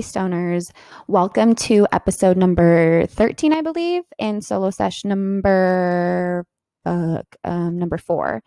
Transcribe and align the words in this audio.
Stoners. 0.00 0.70
Welcome 1.06 1.54
to 1.56 1.86
episode 1.92 2.36
number 2.36 3.06
13, 3.06 3.52
I 3.52 3.62
believe, 3.62 4.02
and 4.18 4.44
solo 4.44 4.70
session 4.70 5.08
number 5.08 6.44
uh, 6.84 7.22
um, 7.44 7.78
number 7.78 7.98
four. 7.98 8.42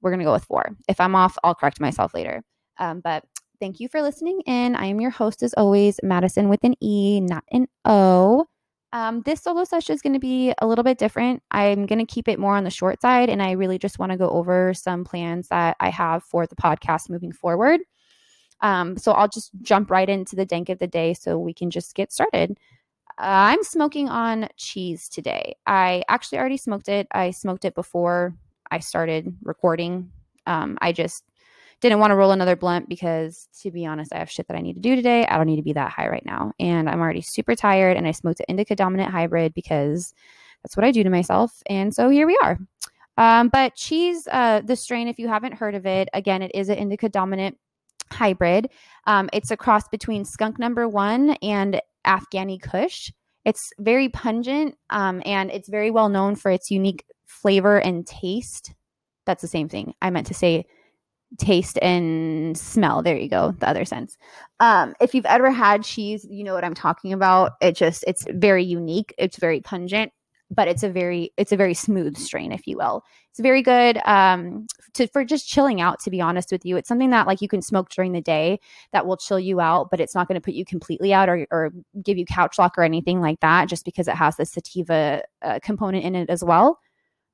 We're 0.00 0.10
going 0.10 0.20
to 0.20 0.24
go 0.24 0.32
with 0.32 0.44
four. 0.44 0.76
If 0.88 1.00
I'm 1.00 1.14
off, 1.14 1.36
I'll 1.42 1.54
correct 1.54 1.80
myself 1.80 2.14
later. 2.14 2.42
Um, 2.78 3.00
but 3.00 3.24
thank 3.60 3.80
you 3.80 3.88
for 3.88 4.02
listening 4.02 4.40
in. 4.46 4.76
I 4.76 4.86
am 4.86 5.00
your 5.00 5.10
host, 5.10 5.42
as 5.42 5.54
always, 5.54 6.00
Madisen 6.02 6.48
with 6.48 6.64
an 6.64 6.74
E, 6.80 7.20
not 7.20 7.44
an 7.50 7.66
O. 7.84 8.46
Um, 8.92 9.22
this 9.24 9.42
solo 9.42 9.64
session 9.64 9.94
is 9.94 10.02
going 10.02 10.14
to 10.14 10.18
be 10.18 10.52
a 10.58 10.66
little 10.66 10.82
bit 10.82 10.98
different. 10.98 11.42
I'm 11.50 11.86
going 11.86 12.04
to 12.04 12.12
keep 12.12 12.28
it 12.28 12.38
more 12.38 12.56
on 12.56 12.64
the 12.64 12.70
short 12.70 13.00
side, 13.00 13.28
and 13.28 13.42
I 13.42 13.52
really 13.52 13.78
just 13.78 13.98
want 13.98 14.12
to 14.12 14.18
go 14.18 14.28
over 14.30 14.74
some 14.74 15.04
plans 15.04 15.48
that 15.48 15.76
I 15.78 15.90
have 15.90 16.24
for 16.24 16.46
the 16.46 16.56
podcast 16.56 17.08
moving 17.08 17.32
forward. 17.32 17.80
Um, 18.62 18.96
so 18.96 19.12
I'll 19.12 19.28
just 19.28 19.50
jump 19.62 19.90
right 19.90 20.08
into 20.08 20.36
the 20.36 20.46
dank 20.46 20.68
of 20.68 20.78
the 20.78 20.86
day 20.86 21.14
so 21.14 21.38
we 21.38 21.54
can 21.54 21.70
just 21.70 21.94
get 21.94 22.12
started. 22.12 22.58
I'm 23.18 23.62
smoking 23.62 24.08
on 24.08 24.48
cheese 24.56 25.08
today. 25.08 25.56
I 25.66 26.02
actually 26.08 26.38
already 26.38 26.56
smoked 26.56 26.88
it. 26.88 27.06
I 27.12 27.30
smoked 27.30 27.64
it 27.64 27.74
before 27.74 28.34
I 28.70 28.78
started 28.78 29.34
recording. 29.42 30.10
Um, 30.46 30.78
I 30.80 30.92
just 30.92 31.24
didn't 31.80 31.98
want 31.98 32.10
to 32.10 32.14
roll 32.14 32.30
another 32.30 32.56
blunt 32.56 32.88
because, 32.88 33.48
to 33.62 33.70
be 33.70 33.86
honest, 33.86 34.14
I 34.14 34.18
have 34.18 34.30
shit 34.30 34.48
that 34.48 34.56
I 34.56 34.60
need 34.60 34.74
to 34.74 34.80
do 34.80 34.96
today. 34.96 35.26
I 35.26 35.36
don't 35.36 35.46
need 35.46 35.56
to 35.56 35.62
be 35.62 35.72
that 35.72 35.90
high 35.90 36.08
right 36.08 36.24
now. 36.24 36.52
And 36.60 36.88
I'm 36.88 37.00
already 37.00 37.22
super 37.22 37.54
tired. 37.54 37.96
And 37.96 38.06
I 38.06 38.12
smoked 38.12 38.40
an 38.40 38.46
indica 38.48 38.76
dominant 38.76 39.10
hybrid 39.10 39.54
because 39.54 40.14
that's 40.62 40.76
what 40.76 40.84
I 40.84 40.90
do 40.90 41.02
to 41.02 41.10
myself. 41.10 41.62
And 41.66 41.94
so 41.94 42.10
here 42.10 42.26
we 42.26 42.38
are. 42.42 42.58
Um, 43.16 43.48
but 43.48 43.74
cheese, 43.74 44.28
uh, 44.30 44.60
the 44.60 44.76
strain, 44.76 45.08
if 45.08 45.18
you 45.18 45.28
haven't 45.28 45.54
heard 45.54 45.74
of 45.74 45.86
it, 45.86 46.08
again, 46.14 46.42
it 46.42 46.52
is 46.54 46.68
an 46.68 46.76
indica 46.76 47.08
dominant 47.08 47.58
hybrid. 48.12 48.68
Um, 49.06 49.28
it's 49.32 49.50
a 49.50 49.56
cross 49.56 49.88
between 49.88 50.24
skunk 50.24 50.58
number 50.58 50.88
one 50.88 51.30
and 51.42 51.80
Afghani 52.06 52.60
Kush. 52.60 53.10
It's 53.44 53.72
very 53.78 54.08
pungent 54.08 54.76
um, 54.90 55.22
and 55.24 55.50
it's 55.50 55.68
very 55.68 55.90
well 55.90 56.08
known 56.08 56.36
for 56.36 56.50
its 56.50 56.70
unique 56.70 57.04
flavor 57.26 57.78
and 57.78 58.06
taste. 58.06 58.74
That's 59.26 59.42
the 59.42 59.48
same 59.48 59.68
thing. 59.68 59.94
I 60.02 60.10
meant 60.10 60.26
to 60.28 60.34
say 60.34 60.66
taste 61.38 61.78
and 61.80 62.56
smell. 62.58 63.02
There 63.02 63.16
you 63.16 63.28
go, 63.28 63.52
the 63.58 63.68
other 63.68 63.84
sense. 63.84 64.16
Um, 64.58 64.94
if 65.00 65.14
you've 65.14 65.26
ever 65.26 65.50
had 65.50 65.84
cheese, 65.84 66.26
you 66.28 66.44
know 66.44 66.54
what 66.54 66.64
I'm 66.64 66.74
talking 66.74 67.12
about. 67.12 67.52
It 67.60 67.76
just 67.76 68.04
it's 68.06 68.26
very 68.30 68.64
unique. 68.64 69.14
It's 69.16 69.36
very 69.36 69.60
pungent 69.60 70.12
but 70.50 70.68
it's 70.68 70.82
a 70.82 70.88
very 70.88 71.32
it's 71.36 71.52
a 71.52 71.56
very 71.56 71.74
smooth 71.74 72.16
strain 72.16 72.52
if 72.52 72.66
you 72.66 72.76
will. 72.76 73.04
It's 73.30 73.38
very 73.40 73.62
good 73.62 73.98
um, 74.04 74.66
to 74.94 75.06
for 75.06 75.24
just 75.24 75.48
chilling 75.48 75.80
out 75.80 76.00
to 76.00 76.10
be 76.10 76.20
honest 76.20 76.50
with 76.50 76.64
you. 76.64 76.76
It's 76.76 76.88
something 76.88 77.10
that 77.10 77.26
like 77.26 77.40
you 77.40 77.48
can 77.48 77.62
smoke 77.62 77.90
during 77.90 78.12
the 78.12 78.20
day 78.20 78.58
that 78.92 79.06
will 79.06 79.16
chill 79.16 79.38
you 79.38 79.60
out 79.60 79.88
but 79.90 80.00
it's 80.00 80.14
not 80.14 80.26
going 80.28 80.34
to 80.34 80.40
put 80.40 80.54
you 80.54 80.64
completely 80.64 81.12
out 81.12 81.28
or, 81.28 81.46
or 81.50 81.70
give 82.02 82.18
you 82.18 82.24
couch 82.24 82.58
lock 82.58 82.76
or 82.76 82.82
anything 82.82 83.20
like 83.20 83.40
that 83.40 83.68
just 83.68 83.84
because 83.84 84.08
it 84.08 84.16
has 84.16 84.36
the 84.36 84.44
sativa 84.44 85.22
uh, 85.42 85.58
component 85.62 86.04
in 86.04 86.14
it 86.14 86.28
as 86.28 86.42
well. 86.42 86.78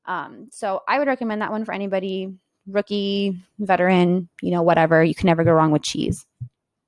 Um, 0.05 0.49
so 0.53 0.83
i 0.87 0.99
would 0.99 1.09
recommend 1.09 1.43
that 1.43 1.51
one 1.51 1.65
for 1.65 1.75
anybody 1.75 2.33
rookie 2.69 3.37
veteran 3.59 4.29
you 4.43 4.51
know 4.51 4.63
whatever. 4.63 5.03
You 5.03 5.15
can 5.15 5.27
never 5.27 5.45
go 5.45 5.53
wrong 5.53 5.71
with 5.71 5.83
cheese 5.83 6.27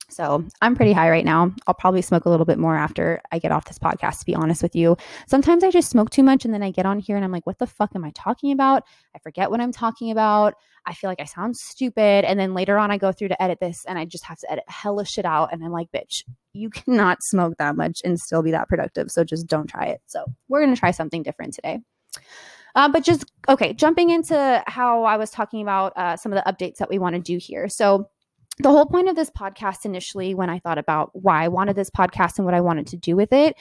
so 0.09 0.45
I'm 0.63 0.75
pretty 0.75 0.93
high 0.93 1.11
right 1.11 1.25
now. 1.25 1.55
I'll 1.67 1.75
probably 1.75 2.03
smoke 2.03 2.25
a 2.25 2.31
little 2.31 2.47
bit 2.47 2.59
more 2.59 2.75
after 2.77 3.21
I 3.31 3.39
get 3.39 3.53
off 3.53 3.67
this 3.67 3.79
podcast, 3.79 4.21
to 4.21 4.27
be 4.27 4.35
honest 4.35 4.63
with 4.63 4.75
you. 4.75 4.97
Sometimes 5.27 5.63
I 5.63 5.71
just 5.71 5.91
smoke 5.91 6.11
too 6.11 6.23
much 6.23 6.45
and 6.45 6.55
then 6.55 6.63
I 6.63 6.71
get 6.71 6.87
on 6.87 6.99
here 6.99 7.17
and 7.17 7.25
I'm 7.25 7.33
like, 7.33 7.47
what 7.47 7.59
the 7.59 7.67
fuck 7.67 7.91
am 7.95 8.05
I 8.05 8.11
talking 8.15 8.53
about? 8.53 8.85
I 9.15 9.19
forget 9.19 9.51
what 9.51 9.61
I'm 9.61 9.73
talking 9.73 10.11
about. 10.11 10.55
I 10.87 10.95
feel 10.95 11.11
like 11.11 11.21
I 11.21 11.25
sound 11.25 11.57
stupid. 11.57 12.25
And 12.25 12.41
then 12.41 12.55
later 12.55 12.79
on, 12.79 12.91
I 12.91 12.97
go 12.97 13.13
through 13.13 13.29
to 13.29 13.43
edit 13.43 13.59
this 13.61 13.85
and 13.87 13.99
I 13.99 14.07
just 14.07 14.25
have 14.25 14.39
to 14.39 14.51
edit 14.51 14.65
hella 14.69 15.05
shit 15.05 15.27
out. 15.27 15.53
And 15.53 15.63
I'm 15.63 15.73
like, 15.73 15.89
bitch, 15.93 16.25
you 16.55 16.71
cannot 16.71 17.23
smoke 17.23 17.55
that 17.59 17.77
much 17.77 18.01
and 18.05 18.19
still 18.19 18.43
be 18.43 18.53
that 18.53 18.69
productive. 18.69 19.11
So 19.11 19.25
just 19.25 19.47
don't 19.47 19.67
try 19.67 19.87
it. 19.87 20.01
So 20.07 20.25
we're 20.49 20.63
going 20.63 20.75
to 20.75 20.81
try 20.81 20.91
something 20.91 21.23
different 21.23 21.53
today. 21.55 21.81
Uh, 22.75 22.89
but 22.89 23.03
just, 23.03 23.31
okay, 23.49 23.73
jumping 23.73 24.11
into 24.11 24.63
how 24.67 25.05
I 25.05 25.17
was 25.17 25.31
talking 25.31 25.63
about 25.63 25.93
uh, 25.97 26.17
some 26.17 26.33
of 26.33 26.43
the 26.43 26.51
updates 26.51 26.77
that 26.77 26.89
we 26.89 26.99
want 26.99 27.17
to 27.17 27.21
do 27.21 27.37
here. 27.39 27.69
So, 27.69 28.09
the 28.61 28.71
whole 28.71 28.87
point 28.87 29.09
of 29.09 29.17
this 29.17 29.31
podcast 29.31 29.85
initially, 29.85 30.35
when 30.35 30.51
I 30.51 30.59
thought 30.59 30.79
about 30.79 31.11
why 31.13 31.45
I 31.45 31.49
wanted 31.49 31.77
this 31.77 31.91
podcast 31.91 32.39
and 32.39 32.45
what 32.45 32.55
I 32.55 32.61
wanted 32.61 32.87
to 32.89 32.97
do 32.97 33.17
with 33.17 33.33
it, 33.33 33.57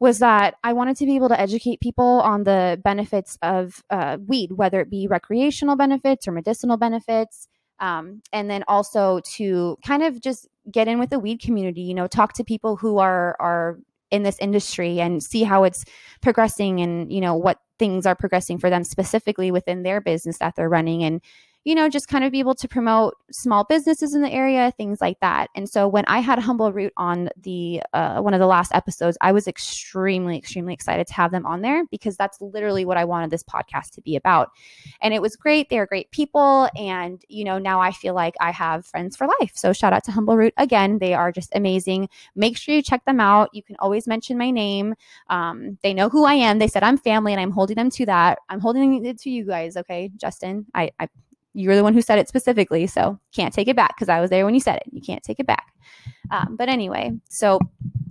was 0.00 0.18
that 0.18 0.54
I 0.64 0.72
wanted 0.72 0.96
to 0.96 1.06
be 1.06 1.14
able 1.14 1.28
to 1.28 1.40
educate 1.40 1.80
people 1.80 2.20
on 2.22 2.44
the 2.44 2.80
benefits 2.82 3.38
of 3.40 3.84
uh, 3.90 4.18
weed, 4.26 4.52
whether 4.52 4.80
it 4.80 4.90
be 4.90 5.06
recreational 5.06 5.76
benefits 5.76 6.26
or 6.26 6.32
medicinal 6.32 6.76
benefits. 6.76 7.46
Um, 7.78 8.22
and 8.32 8.50
then 8.50 8.64
also 8.68 9.20
to 9.34 9.78
kind 9.84 10.02
of 10.02 10.20
just 10.20 10.48
get 10.70 10.88
in 10.88 10.98
with 10.98 11.10
the 11.10 11.18
weed 11.18 11.40
community, 11.40 11.82
you 11.82 11.94
know, 11.94 12.06
talk 12.06 12.32
to 12.34 12.44
people 12.44 12.76
who 12.76 12.98
are 12.98 13.36
are 13.38 13.78
in 14.10 14.22
this 14.24 14.38
industry 14.40 15.00
and 15.00 15.22
see 15.22 15.42
how 15.42 15.64
it's 15.64 15.84
progressing 16.20 16.80
and 16.80 17.12
you 17.12 17.20
know 17.20 17.34
what 17.34 17.58
things 17.78 18.06
are 18.06 18.14
progressing 18.14 18.58
for 18.58 18.70
them 18.70 18.84
specifically 18.84 19.50
within 19.50 19.82
their 19.82 20.00
business 20.00 20.38
that 20.38 20.54
they're 20.54 20.68
running 20.68 21.02
and 21.02 21.20
you 21.64 21.74
know, 21.74 21.88
just 21.88 22.08
kind 22.08 22.24
of 22.24 22.32
be 22.32 22.40
able 22.40 22.56
to 22.56 22.66
promote 22.66 23.14
small 23.30 23.64
businesses 23.64 24.14
in 24.14 24.22
the 24.22 24.30
area, 24.30 24.72
things 24.76 25.00
like 25.00 25.20
that. 25.20 25.48
And 25.54 25.68
so 25.68 25.86
when 25.86 26.04
I 26.06 26.18
had 26.18 26.38
Humble 26.40 26.72
Root 26.72 26.92
on 26.96 27.28
the 27.40 27.82
uh, 27.92 28.20
one 28.20 28.34
of 28.34 28.40
the 28.40 28.46
last 28.46 28.74
episodes, 28.74 29.16
I 29.20 29.30
was 29.30 29.46
extremely, 29.46 30.36
extremely 30.36 30.74
excited 30.74 31.06
to 31.06 31.14
have 31.14 31.30
them 31.30 31.46
on 31.46 31.62
there 31.62 31.84
because 31.86 32.16
that's 32.16 32.40
literally 32.40 32.84
what 32.84 32.96
I 32.96 33.04
wanted 33.04 33.30
this 33.30 33.44
podcast 33.44 33.90
to 33.92 34.00
be 34.02 34.16
about. 34.16 34.50
And 35.00 35.14
it 35.14 35.22
was 35.22 35.36
great. 35.36 35.70
They 35.70 35.78
are 35.78 35.86
great 35.86 36.10
people, 36.10 36.68
and 36.76 37.22
you 37.28 37.44
know, 37.44 37.58
now 37.58 37.80
I 37.80 37.92
feel 37.92 38.14
like 38.14 38.34
I 38.40 38.50
have 38.50 38.84
friends 38.84 39.16
for 39.16 39.28
life. 39.40 39.52
So 39.54 39.72
shout 39.72 39.92
out 39.92 40.04
to 40.04 40.12
Humble 40.12 40.36
Root 40.36 40.54
again. 40.56 40.98
They 40.98 41.14
are 41.14 41.30
just 41.30 41.50
amazing. 41.54 42.08
Make 42.34 42.56
sure 42.56 42.74
you 42.74 42.82
check 42.82 43.04
them 43.04 43.20
out. 43.20 43.50
You 43.52 43.62
can 43.62 43.76
always 43.78 44.08
mention 44.08 44.36
my 44.36 44.50
name. 44.50 44.94
Um, 45.30 45.78
they 45.82 45.94
know 45.94 46.08
who 46.08 46.24
I 46.24 46.34
am. 46.34 46.58
They 46.58 46.68
said 46.68 46.82
I'm 46.82 46.98
family, 46.98 47.32
and 47.32 47.40
I'm 47.40 47.52
holding 47.52 47.76
them 47.76 47.90
to 47.90 48.06
that. 48.06 48.40
I'm 48.48 48.60
holding 48.60 49.04
it 49.04 49.18
to 49.20 49.30
you 49.30 49.44
guys. 49.44 49.76
Okay, 49.76 50.10
Justin. 50.16 50.66
I, 50.74 50.90
I 50.98 51.08
you're 51.54 51.76
the 51.76 51.82
one 51.82 51.94
who 51.94 52.02
said 52.02 52.18
it 52.18 52.28
specifically, 52.28 52.86
so 52.86 53.18
can't 53.32 53.52
take 53.52 53.68
it 53.68 53.76
back 53.76 53.96
because 53.96 54.08
I 54.08 54.20
was 54.20 54.30
there 54.30 54.44
when 54.44 54.54
you 54.54 54.60
said 54.60 54.76
it. 54.76 54.84
You 54.90 55.00
can't 55.00 55.22
take 55.22 55.38
it 55.38 55.46
back. 55.46 55.72
Um, 56.30 56.56
but 56.56 56.68
anyway, 56.68 57.12
so 57.28 57.60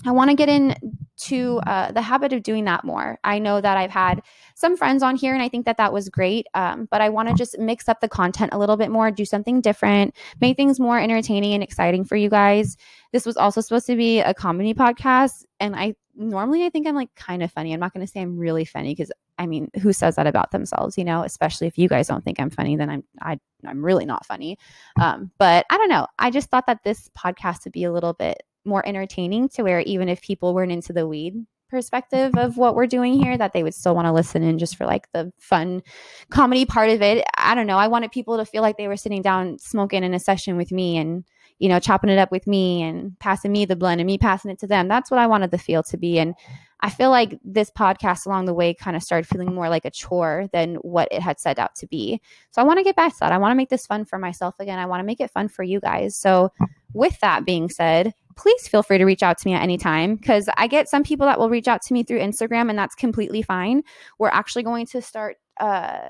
I 0.06 0.12
want 0.12 0.30
to 0.30 0.36
get 0.36 0.50
into 0.50 1.60
uh, 1.66 1.92
the 1.92 2.02
habit 2.02 2.34
of 2.34 2.44
doing 2.44 2.66
that 2.66 2.84
more. 2.84 3.20
I 3.24 3.40
know 3.40 3.62
that 3.62 3.78
I've 3.78 3.92
had 3.92 4.22
some 4.56 4.78
friends 4.78 5.02
on 5.02 5.16
here, 5.16 5.34
and 5.34 5.42
I 5.42 5.50
think 5.50 5.66
that 5.66 5.78
that 5.78 5.92
was 5.92 6.10
great. 6.10 6.48
Um, 6.54 6.88
but 6.92 7.02
I 7.02 7.10
want 7.10 7.30
to 7.30 7.36
just 7.36 7.58
mix 7.58 7.90
up 7.90 8.00
the 8.00 8.08
content 8.08 8.54
a 8.54 8.60
little 8.60 8.78
bit 8.78 8.92
more, 8.92 9.10
do 9.12 9.26
something 9.26 9.62
different, 9.62 10.16
make 10.40 10.58
things 10.58 10.80
more 10.80 11.00
entertaining 11.00 11.54
and 11.54 11.64
exciting 11.64 12.06
for 12.06 12.16
you 12.16 12.30
guys. 12.30 12.78
This 13.12 13.26
was 13.26 13.38
also 13.38 13.62
supposed 13.62 13.88
to 13.88 13.96
be 13.96 14.20
a 14.20 14.34
comedy 14.34 14.74
podcast, 14.74 15.46
and 15.60 15.76
I 15.76 15.96
normally 16.16 16.66
I 16.66 16.70
think 16.70 16.88
I'm 16.88 16.96
like 16.96 17.14
kind 17.16 17.42
of 17.42 17.52
funny. 17.52 17.74
I'm 17.74 17.80
not 17.80 17.94
going 17.94 18.06
to 18.06 18.12
say 18.12 18.22
I'm 18.22 18.38
really 18.38 18.66
funny 18.66 18.94
because 18.94 19.12
I 19.42 19.48
mean, 19.48 19.72
who 19.82 19.92
says 19.92 20.18
that 20.18 20.28
about 20.28 20.52
themselves? 20.52 21.00
You 21.00 21.04
know, 21.04 21.24
especially 21.24 21.66
if 21.66 21.76
you 21.76 21.90
guys 21.90 22.08
don't 22.08 22.24
think 22.24 22.40
I'm 22.40 22.52
funny, 22.52 22.76
then 22.76 22.92
I'm 22.92 23.04
I, 23.20 23.40
I'm 23.66 23.84
really 23.84 24.06
not 24.06 24.24
funny. 24.24 24.60
Um, 25.02 25.32
but 25.40 25.66
I 25.72 25.78
don't 25.80 25.90
know. 25.90 26.06
I 26.20 26.30
just 26.30 26.52
thought 26.52 26.68
that 26.68 26.84
this 26.84 27.10
podcast 27.18 27.64
would 27.64 27.74
be 27.74 27.84
a 27.84 27.92
little 27.92 28.14
bit 28.14 28.44
more 28.66 28.88
entertaining 28.88 29.50
to 29.50 29.64
where 29.64 29.80
even 29.80 30.10
if 30.10 30.22
people 30.22 30.54
weren't 30.54 30.72
into 30.72 30.94
the 30.94 31.08
weed 31.08 31.34
perspective 31.72 32.34
of 32.38 32.56
what 32.58 32.76
we're 32.76 32.86
doing 32.86 33.20
here 33.20 33.36
that 33.36 33.54
they 33.54 33.64
would 33.64 33.74
still 33.74 33.96
want 33.96 34.06
to 34.06 34.12
listen 34.12 34.44
in 34.44 34.60
just 34.60 34.76
for 34.76 34.86
like 34.86 35.12
the 35.14 35.32
fun 35.40 35.82
comedy 36.30 36.66
part 36.66 36.92
of 36.92 37.02
it. 37.02 37.26
I 37.36 37.56
don't 37.56 37.66
know. 37.66 37.78
I 37.78 37.88
wanted 37.88 38.12
people 38.12 38.38
to 38.38 38.46
feel 38.46 38.62
like 38.62 38.78
they 38.78 38.90
were 38.90 38.98
sitting 38.98 39.24
down 39.24 39.58
smoking 39.58 40.04
in 40.04 40.14
a 40.14 40.20
session 40.20 40.56
with 40.56 40.72
me 40.72 40.98
and 40.98 41.24
you 41.62 41.70
know, 41.70 41.80
chopping 41.80 42.10
it 42.10 42.18
up 42.18 42.32
with 42.32 42.48
me 42.48 42.82
and 42.82 43.18
passing 43.20 43.52
me 43.52 43.66
the 43.66 43.76
blend 43.76 44.02
and 44.02 44.08
me 44.08 44.18
passing 44.18 44.50
it 44.50 44.58
to 44.58 44.66
them. 44.66 44.88
That's 44.88 45.12
what 45.12 45.20
I 45.20 45.28
wanted 45.28 45.52
the 45.52 45.60
feel 45.60 45.84
to 45.84 45.98
be. 45.98 46.18
And 46.18 46.34
I 46.82 46.90
feel 46.90 47.12
like 47.12 47.40
this 47.44 47.70
podcast 47.70 48.26
along 48.26 48.46
the 48.46 48.54
way 48.54 48.74
kind 48.74 48.96
of 48.96 49.04
started 49.04 49.28
feeling 49.28 49.54
more 49.54 49.70
like 49.70 49.86
a 49.86 49.92
chore 49.92 50.50
than 50.52 50.76
what 50.76 51.08
it 51.12 51.22
had 51.22 51.40
set 51.40 51.60
out 51.60 51.76
to 51.76 51.88
be. 51.88 52.20
So 52.52 52.62
I 52.62 52.66
want 52.66 52.80
to 52.80 52.84
get 52.84 52.96
back 52.96 53.14
to 53.14 53.20
that. 53.22 53.32
I 53.32 53.38
want 53.38 53.52
to 53.52 53.56
make 53.56 53.70
this 53.70 53.86
fun 53.86 54.06
for 54.06 54.18
myself 54.18 54.56
again. 54.60 54.80
I 54.80 54.86
want 54.86 55.00
to 55.00 55.06
make 55.06 55.20
it 55.20 55.32
fun 55.32 55.48
for 55.48 55.64
you 55.64 55.80
guys. 55.80 56.16
So, 56.16 56.52
with 56.94 57.18
that 57.22 57.46
being 57.46 57.70
said, 57.70 58.14
please 58.36 58.68
feel 58.68 58.84
free 58.84 58.98
to 58.98 59.06
reach 59.06 59.24
out 59.24 59.38
to 59.38 59.48
me 59.48 59.54
at 59.54 59.62
any 59.62 59.78
time 59.78 60.16
because 60.16 60.50
I 60.58 60.68
get 60.68 60.90
some 60.90 61.04
people 61.04 61.26
that 61.26 61.40
will 61.40 61.50
reach 61.50 61.70
out 61.70 61.82
to 61.84 61.94
me 61.94 62.04
through 62.04 62.20
Instagram, 62.20 62.70
and 62.70 62.78
that's 62.78 62.96
completely 62.96 63.42
fine. 63.42 63.84
We're 64.20 64.30
actually 64.30 64.64
going 64.64 64.88
to 64.88 65.02
start. 65.02 65.38
Uh, 65.60 66.08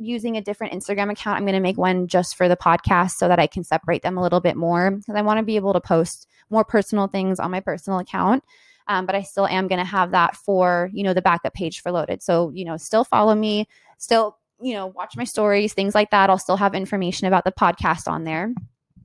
using 0.00 0.36
a 0.36 0.40
different 0.40 0.72
Instagram 0.72 1.10
account. 1.10 1.36
I'm 1.36 1.44
going 1.44 1.54
to 1.54 1.60
make 1.60 1.76
one 1.76 2.06
just 2.06 2.36
for 2.36 2.48
the 2.48 2.56
podcast 2.56 3.12
so 3.12 3.26
that 3.26 3.40
I 3.40 3.48
can 3.48 3.64
separate 3.64 4.02
them 4.02 4.16
a 4.16 4.22
little 4.22 4.38
bit 4.40 4.56
more 4.56 4.92
because 4.92 5.16
I 5.16 5.22
want 5.22 5.38
to 5.38 5.44
be 5.44 5.56
able 5.56 5.72
to 5.72 5.80
post 5.80 6.28
more 6.50 6.64
personal 6.64 7.08
things 7.08 7.40
on 7.40 7.50
my 7.50 7.58
personal 7.58 7.98
account. 7.98 8.44
Um, 8.88 9.06
but 9.06 9.14
I 9.14 9.22
still 9.22 9.46
am 9.46 9.68
going 9.68 9.78
to 9.78 9.84
have 9.84 10.10
that 10.12 10.34
for, 10.34 10.90
you 10.92 11.02
know, 11.04 11.14
the 11.14 11.22
backup 11.22 11.54
page 11.54 11.80
for 11.80 11.92
loaded. 11.92 12.22
So, 12.22 12.50
you 12.54 12.64
know, 12.64 12.76
still 12.76 13.04
follow 13.04 13.34
me, 13.34 13.68
still, 13.98 14.38
you 14.60 14.74
know, 14.74 14.86
watch 14.86 15.16
my 15.16 15.24
stories, 15.24 15.74
things 15.74 15.94
like 15.94 16.10
that. 16.10 16.30
I'll 16.30 16.38
still 16.38 16.56
have 16.56 16.74
information 16.74 17.26
about 17.26 17.44
the 17.44 17.52
podcast 17.52 18.08
on 18.08 18.24
there. 18.24 18.52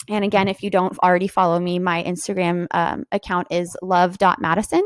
And 0.10 0.26
again, 0.26 0.48
if 0.48 0.64
you 0.64 0.70
don't 0.70 0.98
already 1.00 1.28
follow 1.28 1.60
me, 1.60 1.80
my 1.80 2.04
Instagram 2.04 2.68
um, 2.72 3.06
account 3.12 3.48
is 3.52 3.78
love.madisen, 3.82 4.82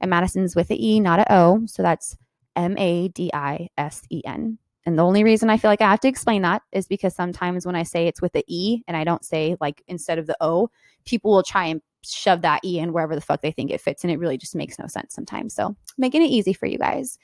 and 0.00 0.10
Madisen's 0.10 0.56
with 0.56 0.70
an 0.70 0.80
E, 0.80 1.00
not 1.00 1.20
a 1.20 1.34
O. 1.34 1.62
So 1.66 1.82
that's 1.82 2.16
M 2.56 2.76
A 2.78 3.08
D 3.08 3.30
I 3.34 3.68
S 3.76 4.02
E 4.10 4.22
N. 4.24 4.58
And 4.84 4.98
the 4.98 5.04
only 5.04 5.24
reason 5.24 5.48
I 5.48 5.58
feel 5.58 5.70
like 5.70 5.80
I 5.80 5.90
have 5.90 6.00
to 6.00 6.08
explain 6.08 6.42
that 6.42 6.62
is 6.72 6.88
because 6.88 7.14
sometimes 7.14 7.64
when 7.64 7.76
I 7.76 7.84
say 7.84 8.06
it's 8.06 8.20
with 8.20 8.32
the 8.32 8.44
E 8.48 8.82
and 8.88 8.96
I 8.96 9.04
don't 9.04 9.24
say 9.24 9.56
like 9.60 9.82
instead 9.86 10.18
of 10.18 10.26
the 10.26 10.36
O, 10.40 10.70
people 11.04 11.30
will 11.30 11.42
try 11.42 11.66
and 11.66 11.80
shove 12.04 12.42
that 12.42 12.64
E 12.64 12.78
in 12.78 12.92
wherever 12.92 13.14
the 13.14 13.20
fuck 13.20 13.42
they 13.42 13.52
think 13.52 13.70
it 13.70 13.80
fits. 13.80 14.04
And 14.04 14.10
it 14.10 14.18
really 14.18 14.36
just 14.36 14.54
makes 14.54 14.78
no 14.78 14.86
sense 14.86 15.14
sometimes. 15.14 15.54
So 15.54 15.76
making 15.96 16.22
it 16.22 16.30
easy 16.30 16.52
for 16.52 16.66
you 16.66 16.78
guys. 16.78 17.18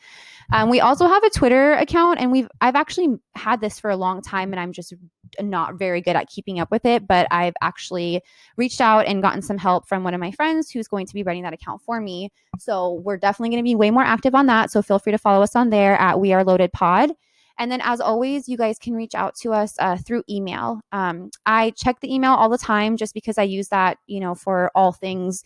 Um, 0.53 0.71
we 0.71 0.81
also 0.81 1.07
have 1.07 1.23
a 1.25 1.31
Twitter 1.31 1.75
account 1.75 2.21
and 2.21 2.33
we've, 2.33 2.49
I've 2.61 2.77
actually 2.77 3.17
had 3.35 3.61
this 3.61 3.79
for 3.79 3.91
a 3.91 3.97
long 3.97 4.23
time 4.23 4.53
and 4.53 4.61
I'm 4.61 4.73
just 4.73 4.95
not 5.41 5.79
very 5.79 6.01
good 6.01 6.17
at 6.17 6.29
keeping 6.29 6.59
up 6.59 6.71
with 6.71 6.85
it, 6.87 7.07
but 7.07 7.27
I've 7.31 7.55
actually 7.61 8.23
reached 8.57 8.81
out 8.81 9.07
and 9.07 9.23
gotten 9.23 9.43
some 9.43 9.59
help 9.59 9.87
from 9.89 10.05
one 10.05 10.15
of 10.15 10.21
my 10.21 10.31
friends 10.31 10.71
who's 10.71 10.89
going 10.89 11.07
to 11.07 11.15
be 11.15 11.23
running 11.23 11.43
that 11.43 11.53
account 11.53 11.83
for 11.83 12.01
me. 12.01 12.31
So 12.59 12.95
we're 13.05 13.19
definitely 13.19 13.51
going 13.51 13.65
to 13.65 13.69
be 13.69 13.75
way 13.75 13.91
more 13.91 14.05
active 14.05 14.35
on 14.35 14.47
that. 14.47 14.71
So 14.71 14.81
feel 14.81 14.99
free 14.99 15.13
to 15.13 15.19
follow 15.19 15.43
us 15.43 15.55
on 15.55 15.71
there 15.71 15.97
at 15.97 16.19
We 16.21 16.33
Are 16.33 16.45
Loaded 16.45 16.73
Pod. 16.73 17.13
And 17.58 17.72
then, 17.72 17.81
as 17.82 18.00
always, 18.00 18.49
you 18.49 18.56
guys 18.56 18.78
can 18.78 18.94
reach 18.94 19.14
out 19.14 19.34
to 19.43 19.52
us 19.52 19.75
uh, 19.81 19.99
through 19.99 20.22
email. 20.31 20.81
Um, 20.93 21.31
I 21.44 21.70
check 21.70 22.00
the 22.00 22.12
email 22.12 22.32
all 22.32 22.49
the 22.49 22.58
time 22.58 22.96
just 22.96 23.14
because 23.14 23.37
I 23.37 23.43
use 23.43 23.69
that, 23.69 23.99
you 24.06 24.20
know, 24.20 24.34
for 24.34 24.70
all 24.75 24.93
things 24.93 25.43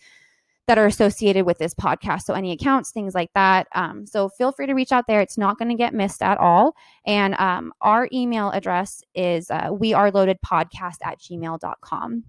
that 0.67 0.77
are 0.77 0.85
associated 0.85 1.45
with 1.45 1.57
this 1.57 1.73
podcast. 1.73 2.23
So, 2.23 2.35
any 2.35 2.51
accounts, 2.51 2.91
things 2.91 3.15
like 3.15 3.31
that. 3.33 3.67
Um, 3.73 4.05
so, 4.05 4.29
feel 4.29 4.51
free 4.51 4.67
to 4.67 4.73
reach 4.73 4.91
out 4.91 5.07
there. 5.07 5.21
It's 5.21 5.39
not 5.39 5.57
going 5.57 5.69
to 5.69 5.75
get 5.75 5.95
missed 5.95 6.21
at 6.21 6.37
all. 6.37 6.75
And 7.05 7.33
um, 7.35 7.73
our 7.81 8.07
email 8.13 8.51
address 8.51 9.01
is 9.15 9.49
uh, 9.49 9.69
we 9.71 9.93
are 9.93 10.11
loaded 10.11 10.37
podcast 10.45 10.97
at 11.03 11.19
gmail.com. 11.19 12.23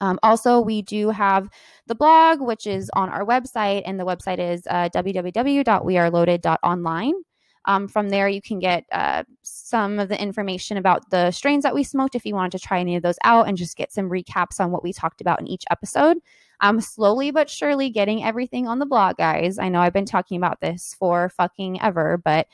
Um, 0.00 0.18
also, 0.22 0.60
we 0.60 0.80
do 0.82 1.10
have 1.10 1.48
the 1.86 1.94
blog, 1.94 2.40
which 2.40 2.66
is 2.66 2.90
on 2.94 3.10
our 3.10 3.24
website, 3.24 3.82
and 3.86 4.00
the 4.00 4.04
website 4.04 4.38
is 4.38 4.66
uh, 4.68 4.88
www.weareloaded.online. 4.94 7.14
Um, 7.66 7.88
from 7.88 8.10
there, 8.10 8.28
you 8.28 8.42
can 8.42 8.58
get 8.58 8.84
uh, 8.92 9.24
some 9.42 9.98
of 9.98 10.08
the 10.08 10.20
information 10.20 10.76
about 10.76 11.08
the 11.10 11.30
strains 11.30 11.62
that 11.62 11.74
we 11.74 11.82
smoked 11.82 12.14
if 12.14 12.26
you 12.26 12.34
wanted 12.34 12.52
to 12.58 12.66
try 12.66 12.80
any 12.80 12.96
of 12.96 13.02
those 13.02 13.18
out 13.24 13.48
and 13.48 13.56
just 13.56 13.76
get 13.76 13.92
some 13.92 14.10
recaps 14.10 14.60
on 14.60 14.70
what 14.70 14.82
we 14.82 14.92
talked 14.92 15.20
about 15.20 15.40
in 15.40 15.46
each 15.46 15.64
episode. 15.70 16.18
I'm 16.60 16.80
slowly 16.80 17.30
but 17.30 17.50
surely 17.50 17.90
getting 17.90 18.22
everything 18.24 18.68
on 18.68 18.78
the 18.78 18.86
blog, 18.86 19.16
guys. 19.16 19.58
I 19.58 19.68
know 19.68 19.80
I've 19.80 19.92
been 19.92 20.04
talking 20.04 20.36
about 20.36 20.60
this 20.60 20.94
for 20.98 21.28
fucking 21.30 21.80
ever, 21.80 22.18
but 22.18 22.46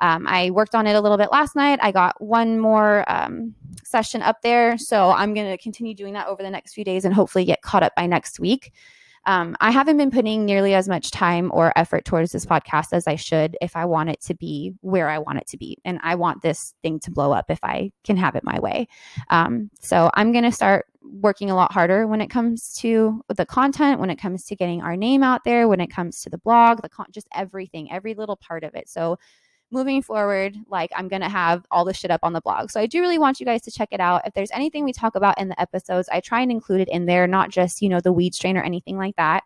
um, 0.00 0.26
I 0.28 0.50
worked 0.50 0.74
on 0.74 0.86
it 0.86 0.94
a 0.94 1.00
little 1.00 1.18
bit 1.18 1.32
last 1.32 1.56
night. 1.56 1.80
I 1.82 1.90
got 1.90 2.20
one 2.22 2.60
more 2.60 3.04
um, 3.10 3.54
session 3.84 4.22
up 4.22 4.42
there. 4.42 4.78
So 4.78 5.10
I'm 5.10 5.34
going 5.34 5.50
to 5.50 5.62
continue 5.62 5.94
doing 5.94 6.14
that 6.14 6.28
over 6.28 6.42
the 6.42 6.50
next 6.50 6.74
few 6.74 6.84
days 6.84 7.04
and 7.04 7.12
hopefully 7.12 7.44
get 7.44 7.62
caught 7.62 7.82
up 7.82 7.94
by 7.96 8.06
next 8.06 8.38
week. 8.38 8.72
Um, 9.28 9.56
I 9.60 9.70
haven't 9.70 9.98
been 9.98 10.10
putting 10.10 10.46
nearly 10.46 10.74
as 10.74 10.88
much 10.88 11.10
time 11.10 11.50
or 11.52 11.70
effort 11.76 12.06
towards 12.06 12.32
this 12.32 12.46
podcast 12.46 12.88
as 12.92 13.06
I 13.06 13.16
should 13.16 13.58
if 13.60 13.76
I 13.76 13.84
want 13.84 14.08
it 14.08 14.22
to 14.22 14.34
be 14.34 14.72
where 14.80 15.10
I 15.10 15.18
want 15.18 15.38
it 15.38 15.46
to 15.48 15.58
be. 15.58 15.76
And 15.84 16.00
I 16.02 16.14
want 16.14 16.40
this 16.40 16.74
thing 16.82 16.98
to 17.00 17.10
blow 17.10 17.30
up 17.32 17.50
if 17.50 17.58
I 17.62 17.92
can 18.04 18.16
have 18.16 18.36
it 18.36 18.42
my 18.42 18.58
way. 18.58 18.88
Um, 19.28 19.70
so 19.80 20.10
I'm 20.14 20.32
going 20.32 20.44
to 20.44 20.50
start 20.50 20.86
working 21.02 21.50
a 21.50 21.54
lot 21.54 21.72
harder 21.72 22.06
when 22.06 22.22
it 22.22 22.28
comes 22.28 22.72
to 22.78 23.22
the 23.28 23.44
content, 23.44 24.00
when 24.00 24.08
it 24.08 24.16
comes 24.16 24.46
to 24.46 24.56
getting 24.56 24.80
our 24.80 24.96
name 24.96 25.22
out 25.22 25.44
there, 25.44 25.68
when 25.68 25.80
it 25.82 25.88
comes 25.88 26.22
to 26.22 26.30
the 26.30 26.38
blog, 26.38 26.80
the 26.80 26.88
con- 26.88 27.06
just 27.10 27.28
everything, 27.34 27.92
every 27.92 28.14
little 28.14 28.36
part 28.36 28.64
of 28.64 28.74
it. 28.74 28.88
So 28.88 29.18
moving 29.70 30.02
forward, 30.02 30.56
like 30.68 30.90
I'm 30.96 31.08
going 31.08 31.22
to 31.22 31.28
have 31.28 31.66
all 31.70 31.84
the 31.84 31.94
shit 31.94 32.10
up 32.10 32.20
on 32.22 32.32
the 32.32 32.40
blog. 32.40 32.70
So 32.70 32.80
I 32.80 32.86
do 32.86 33.00
really 33.00 33.18
want 33.18 33.40
you 33.40 33.46
guys 33.46 33.62
to 33.62 33.70
check 33.70 33.88
it 33.92 34.00
out. 34.00 34.26
If 34.26 34.34
there's 34.34 34.50
anything 34.52 34.84
we 34.84 34.92
talk 34.92 35.14
about 35.14 35.38
in 35.38 35.48
the 35.48 35.60
episodes, 35.60 36.08
I 36.10 36.20
try 36.20 36.40
and 36.40 36.50
include 36.50 36.80
it 36.80 36.88
in 36.88 37.06
there, 37.06 37.26
not 37.26 37.50
just, 37.50 37.82
you 37.82 37.88
know, 37.88 38.00
the 38.00 38.12
weed 38.12 38.34
strain 38.34 38.56
or 38.56 38.62
anything 38.62 38.96
like 38.96 39.16
that 39.16 39.44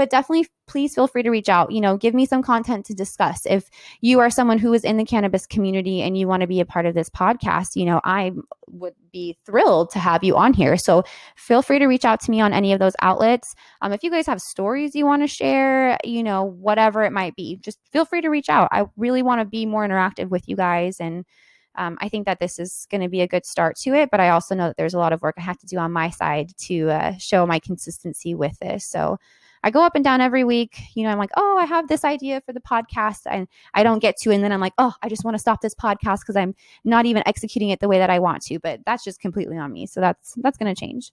but 0.00 0.08
definitely 0.08 0.48
please 0.66 0.94
feel 0.94 1.06
free 1.06 1.22
to 1.22 1.28
reach 1.28 1.50
out. 1.50 1.72
You 1.72 1.82
know, 1.82 1.98
give 1.98 2.14
me 2.14 2.24
some 2.24 2.42
content 2.42 2.86
to 2.86 2.94
discuss. 2.94 3.44
If 3.44 3.68
you 4.00 4.18
are 4.20 4.30
someone 4.30 4.56
who 4.56 4.72
is 4.72 4.82
in 4.82 4.96
the 4.96 5.04
cannabis 5.04 5.46
community 5.46 6.00
and 6.00 6.16
you 6.16 6.26
want 6.26 6.40
to 6.40 6.46
be 6.46 6.58
a 6.58 6.64
part 6.64 6.86
of 6.86 6.94
this 6.94 7.10
podcast, 7.10 7.76
you 7.76 7.84
know, 7.84 8.00
I 8.02 8.32
would 8.68 8.94
be 9.12 9.36
thrilled 9.44 9.90
to 9.90 9.98
have 9.98 10.24
you 10.24 10.38
on 10.38 10.54
here. 10.54 10.78
So 10.78 11.04
feel 11.36 11.60
free 11.60 11.78
to 11.80 11.86
reach 11.86 12.06
out 12.06 12.18
to 12.20 12.30
me 12.30 12.40
on 12.40 12.54
any 12.54 12.72
of 12.72 12.78
those 12.78 12.94
outlets. 13.02 13.54
Um, 13.82 13.92
if 13.92 14.02
you 14.02 14.10
guys 14.10 14.24
have 14.24 14.40
stories 14.40 14.94
you 14.94 15.04
want 15.04 15.20
to 15.20 15.28
share, 15.28 15.98
you 16.02 16.22
know, 16.22 16.44
whatever 16.44 17.02
it 17.02 17.12
might 17.12 17.36
be, 17.36 17.56
just 17.56 17.78
feel 17.92 18.06
free 18.06 18.22
to 18.22 18.30
reach 18.30 18.48
out. 18.48 18.70
I 18.72 18.86
really 18.96 19.22
want 19.22 19.42
to 19.42 19.44
be 19.44 19.66
more 19.66 19.86
interactive 19.86 20.30
with 20.30 20.48
you 20.48 20.56
guys 20.56 20.98
and 20.98 21.26
um, 21.74 21.98
I 22.00 22.08
think 22.08 22.24
that 22.24 22.40
this 22.40 22.58
is 22.58 22.86
going 22.90 23.02
to 23.02 23.08
be 23.10 23.20
a 23.20 23.28
good 23.28 23.44
start 23.44 23.76
to 23.82 23.94
it, 23.94 24.10
but 24.10 24.18
I 24.18 24.30
also 24.30 24.54
know 24.54 24.68
that 24.68 24.76
there's 24.78 24.94
a 24.94 24.98
lot 24.98 25.12
of 25.12 25.20
work 25.20 25.34
I 25.36 25.42
have 25.42 25.58
to 25.58 25.66
do 25.66 25.76
on 25.76 25.92
my 25.92 26.08
side 26.08 26.52
to 26.62 26.88
uh, 26.90 27.12
show 27.18 27.46
my 27.46 27.58
consistency 27.58 28.34
with 28.34 28.58
this. 28.60 28.86
So 28.86 29.18
I 29.62 29.70
go 29.70 29.82
up 29.82 29.94
and 29.94 30.04
down 30.04 30.20
every 30.20 30.44
week. 30.44 30.78
You 30.94 31.04
know, 31.04 31.10
I'm 31.10 31.18
like, 31.18 31.30
oh, 31.36 31.58
I 31.58 31.66
have 31.66 31.88
this 31.88 32.04
idea 32.04 32.40
for 32.40 32.52
the 32.52 32.60
podcast, 32.60 33.22
and 33.26 33.46
I 33.74 33.82
don't 33.82 33.98
get 33.98 34.16
to, 34.18 34.30
and 34.30 34.42
then 34.42 34.52
I'm 34.52 34.60
like, 34.60 34.74
oh, 34.78 34.94
I 35.02 35.08
just 35.08 35.24
want 35.24 35.34
to 35.34 35.38
stop 35.38 35.60
this 35.60 35.74
podcast 35.74 36.20
because 36.20 36.36
I'm 36.36 36.54
not 36.84 37.06
even 37.06 37.22
executing 37.26 37.70
it 37.70 37.80
the 37.80 37.88
way 37.88 37.98
that 37.98 38.10
I 38.10 38.18
want 38.18 38.42
to. 38.44 38.58
But 38.58 38.80
that's 38.86 39.04
just 39.04 39.20
completely 39.20 39.58
on 39.58 39.72
me. 39.72 39.86
So 39.86 40.00
that's 40.00 40.34
that's 40.38 40.58
going 40.58 40.74
to 40.74 40.78
change. 40.78 41.12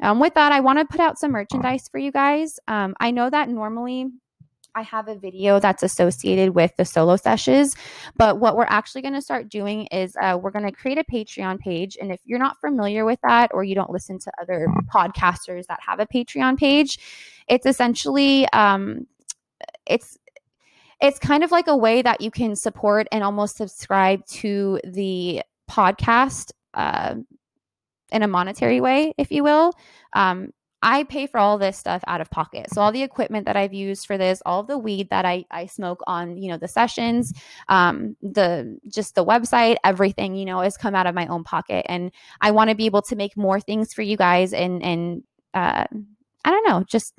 Um, 0.00 0.20
with 0.20 0.34
that, 0.34 0.52
I 0.52 0.60
want 0.60 0.78
to 0.78 0.84
put 0.84 1.00
out 1.00 1.18
some 1.18 1.32
merchandise 1.32 1.88
for 1.88 1.98
you 1.98 2.12
guys. 2.12 2.60
Um, 2.68 2.94
I 3.00 3.10
know 3.10 3.30
that 3.30 3.48
normally 3.48 4.08
I 4.76 4.82
have 4.82 5.08
a 5.08 5.14
video 5.14 5.58
that's 5.58 5.82
associated 5.82 6.50
with 6.54 6.76
the 6.76 6.84
solo 6.84 7.16
sessions. 7.16 7.74
But 8.16 8.38
what 8.38 8.56
we're 8.56 8.64
actually 8.64 9.02
going 9.02 9.14
to 9.14 9.22
start 9.22 9.48
doing 9.48 9.86
is 9.86 10.14
uh, 10.20 10.38
we're 10.40 10.50
going 10.50 10.66
to 10.66 10.72
create 10.72 10.98
a 10.98 11.04
Patreon 11.04 11.58
page. 11.58 11.96
And 12.00 12.12
if 12.12 12.20
you're 12.24 12.38
not 12.38 12.60
familiar 12.60 13.04
with 13.04 13.18
that 13.26 13.50
or 13.54 13.64
you 13.64 13.74
don't 13.74 13.90
listen 13.90 14.18
to 14.20 14.32
other 14.40 14.68
podcasters 14.94 15.66
that 15.66 15.80
have 15.84 15.98
a 15.98 16.06
Patreon 16.06 16.58
page, 16.58 16.98
it's 17.48 17.64
essentially 17.64 18.46
um, 18.52 19.06
it's 19.86 20.18
it's 21.00 21.18
kind 21.18 21.42
of 21.44 21.50
like 21.50 21.68
a 21.68 21.76
way 21.76 22.02
that 22.02 22.20
you 22.20 22.30
can 22.30 22.56
support 22.56 23.06
and 23.12 23.22
almost 23.22 23.56
subscribe 23.56 24.24
to 24.26 24.80
the 24.84 25.42
podcast 25.70 26.52
uh, 26.74 27.14
in 28.12 28.22
a 28.22 28.28
monetary 28.28 28.80
way, 28.80 29.12
if 29.18 29.30
you 29.30 29.42
will. 29.42 29.72
Um, 30.12 30.52
I 30.86 31.02
pay 31.02 31.26
for 31.26 31.38
all 31.38 31.58
this 31.58 31.76
stuff 31.76 32.04
out 32.06 32.20
of 32.20 32.30
pocket. 32.30 32.72
So 32.72 32.80
all 32.80 32.92
the 32.92 33.02
equipment 33.02 33.44
that 33.46 33.56
I've 33.56 33.74
used 33.74 34.06
for 34.06 34.16
this, 34.16 34.40
all 34.46 34.62
the 34.62 34.78
weed 34.78 35.10
that 35.10 35.24
I, 35.24 35.44
I 35.50 35.66
smoke 35.66 36.00
on, 36.06 36.36
you 36.36 36.48
know, 36.48 36.58
the 36.58 36.68
sessions, 36.68 37.32
um, 37.68 38.16
the 38.22 38.78
just 38.86 39.16
the 39.16 39.24
website, 39.24 39.78
everything, 39.82 40.36
you 40.36 40.44
know, 40.44 40.60
has 40.60 40.76
come 40.76 40.94
out 40.94 41.08
of 41.08 41.14
my 41.16 41.26
own 41.26 41.42
pocket. 41.42 41.84
And 41.88 42.12
I 42.40 42.52
want 42.52 42.70
to 42.70 42.76
be 42.76 42.86
able 42.86 43.02
to 43.02 43.16
make 43.16 43.36
more 43.36 43.58
things 43.58 43.92
for 43.92 44.02
you 44.02 44.16
guys 44.16 44.52
and 44.52 44.80
and 44.80 45.24
uh, 45.54 45.86
I 46.44 46.50
don't 46.50 46.68
know, 46.68 46.84
just 46.86 47.14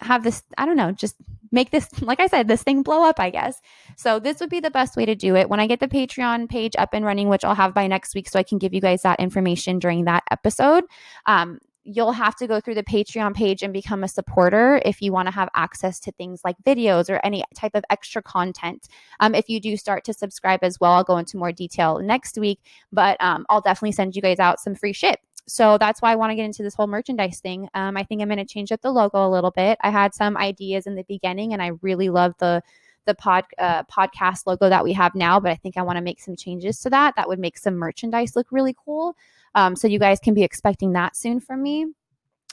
have 0.00 0.24
this, 0.24 0.42
I 0.56 0.64
don't 0.64 0.76
know, 0.76 0.90
just 0.90 1.16
make 1.52 1.72
this, 1.72 1.86
like 2.00 2.20
I 2.20 2.26
said, 2.26 2.48
this 2.48 2.62
thing 2.62 2.82
blow 2.82 3.04
up, 3.04 3.20
I 3.20 3.28
guess. 3.28 3.60
So 3.98 4.18
this 4.18 4.40
would 4.40 4.48
be 4.48 4.60
the 4.60 4.70
best 4.70 4.96
way 4.96 5.04
to 5.04 5.14
do 5.14 5.36
it. 5.36 5.50
When 5.50 5.60
I 5.60 5.66
get 5.66 5.80
the 5.80 5.88
Patreon 5.88 6.48
page 6.48 6.74
up 6.78 6.94
and 6.94 7.04
running, 7.04 7.28
which 7.28 7.44
I'll 7.44 7.54
have 7.54 7.74
by 7.74 7.86
next 7.86 8.14
week, 8.14 8.30
so 8.30 8.38
I 8.38 8.44
can 8.44 8.56
give 8.56 8.72
you 8.72 8.80
guys 8.80 9.02
that 9.02 9.20
information 9.20 9.78
during 9.78 10.06
that 10.06 10.22
episode. 10.30 10.84
Um, 11.26 11.58
you'll 11.84 12.12
have 12.12 12.34
to 12.36 12.46
go 12.46 12.60
through 12.60 12.74
the 12.74 12.82
Patreon 12.82 13.34
page 13.34 13.62
and 13.62 13.72
become 13.72 14.02
a 14.02 14.08
supporter 14.08 14.80
if 14.84 15.00
you 15.00 15.12
want 15.12 15.28
to 15.28 15.34
have 15.34 15.48
access 15.54 16.00
to 16.00 16.12
things 16.12 16.40
like 16.44 16.56
videos 16.64 17.10
or 17.10 17.20
any 17.24 17.44
type 17.54 17.74
of 17.74 17.84
extra 17.90 18.22
content. 18.22 18.88
Um, 19.20 19.34
if 19.34 19.48
you 19.48 19.60
do 19.60 19.76
start 19.76 20.04
to 20.04 20.14
subscribe 20.14 20.60
as 20.62 20.80
well, 20.80 20.92
I'll 20.92 21.04
go 21.04 21.18
into 21.18 21.36
more 21.36 21.52
detail 21.52 21.98
next 22.00 22.38
week, 22.38 22.60
but 22.92 23.16
um, 23.20 23.46
I'll 23.48 23.60
definitely 23.60 23.92
send 23.92 24.16
you 24.16 24.22
guys 24.22 24.38
out 24.38 24.60
some 24.60 24.74
free 24.74 24.92
shit. 24.92 25.20
So 25.46 25.76
that's 25.76 26.00
why 26.00 26.10
I 26.10 26.16
want 26.16 26.30
to 26.30 26.36
get 26.36 26.46
into 26.46 26.62
this 26.62 26.74
whole 26.74 26.86
merchandise 26.86 27.40
thing. 27.40 27.68
Um, 27.74 27.96
I 27.98 28.04
think 28.04 28.22
I'm 28.22 28.28
going 28.28 28.38
to 28.38 28.46
change 28.46 28.72
up 28.72 28.80
the 28.80 28.90
logo 28.90 29.26
a 29.26 29.28
little 29.28 29.50
bit. 29.50 29.78
I 29.82 29.90
had 29.90 30.14
some 30.14 30.38
ideas 30.38 30.86
in 30.86 30.94
the 30.94 31.04
beginning, 31.04 31.52
and 31.52 31.62
I 31.62 31.72
really 31.82 32.08
love 32.08 32.34
the 32.38 32.62
the 33.06 33.14
pod 33.14 33.44
uh, 33.58 33.82
podcast 33.84 34.46
logo 34.46 34.68
that 34.68 34.84
we 34.84 34.92
have 34.92 35.14
now. 35.14 35.40
But 35.40 35.52
I 35.52 35.56
think 35.56 35.76
I 35.76 35.82
want 35.82 35.96
to 35.96 36.02
make 36.02 36.20
some 36.20 36.36
changes 36.36 36.80
to 36.80 36.90
that. 36.90 37.14
That 37.16 37.28
would 37.28 37.38
make 37.38 37.58
some 37.58 37.74
merchandise 37.74 38.36
look 38.36 38.46
really 38.50 38.74
cool. 38.84 39.16
Um, 39.54 39.76
so 39.76 39.88
you 39.88 39.98
guys 39.98 40.18
can 40.20 40.34
be 40.34 40.42
expecting 40.42 40.92
that 40.92 41.16
soon 41.16 41.40
from 41.40 41.62
me. 41.62 41.86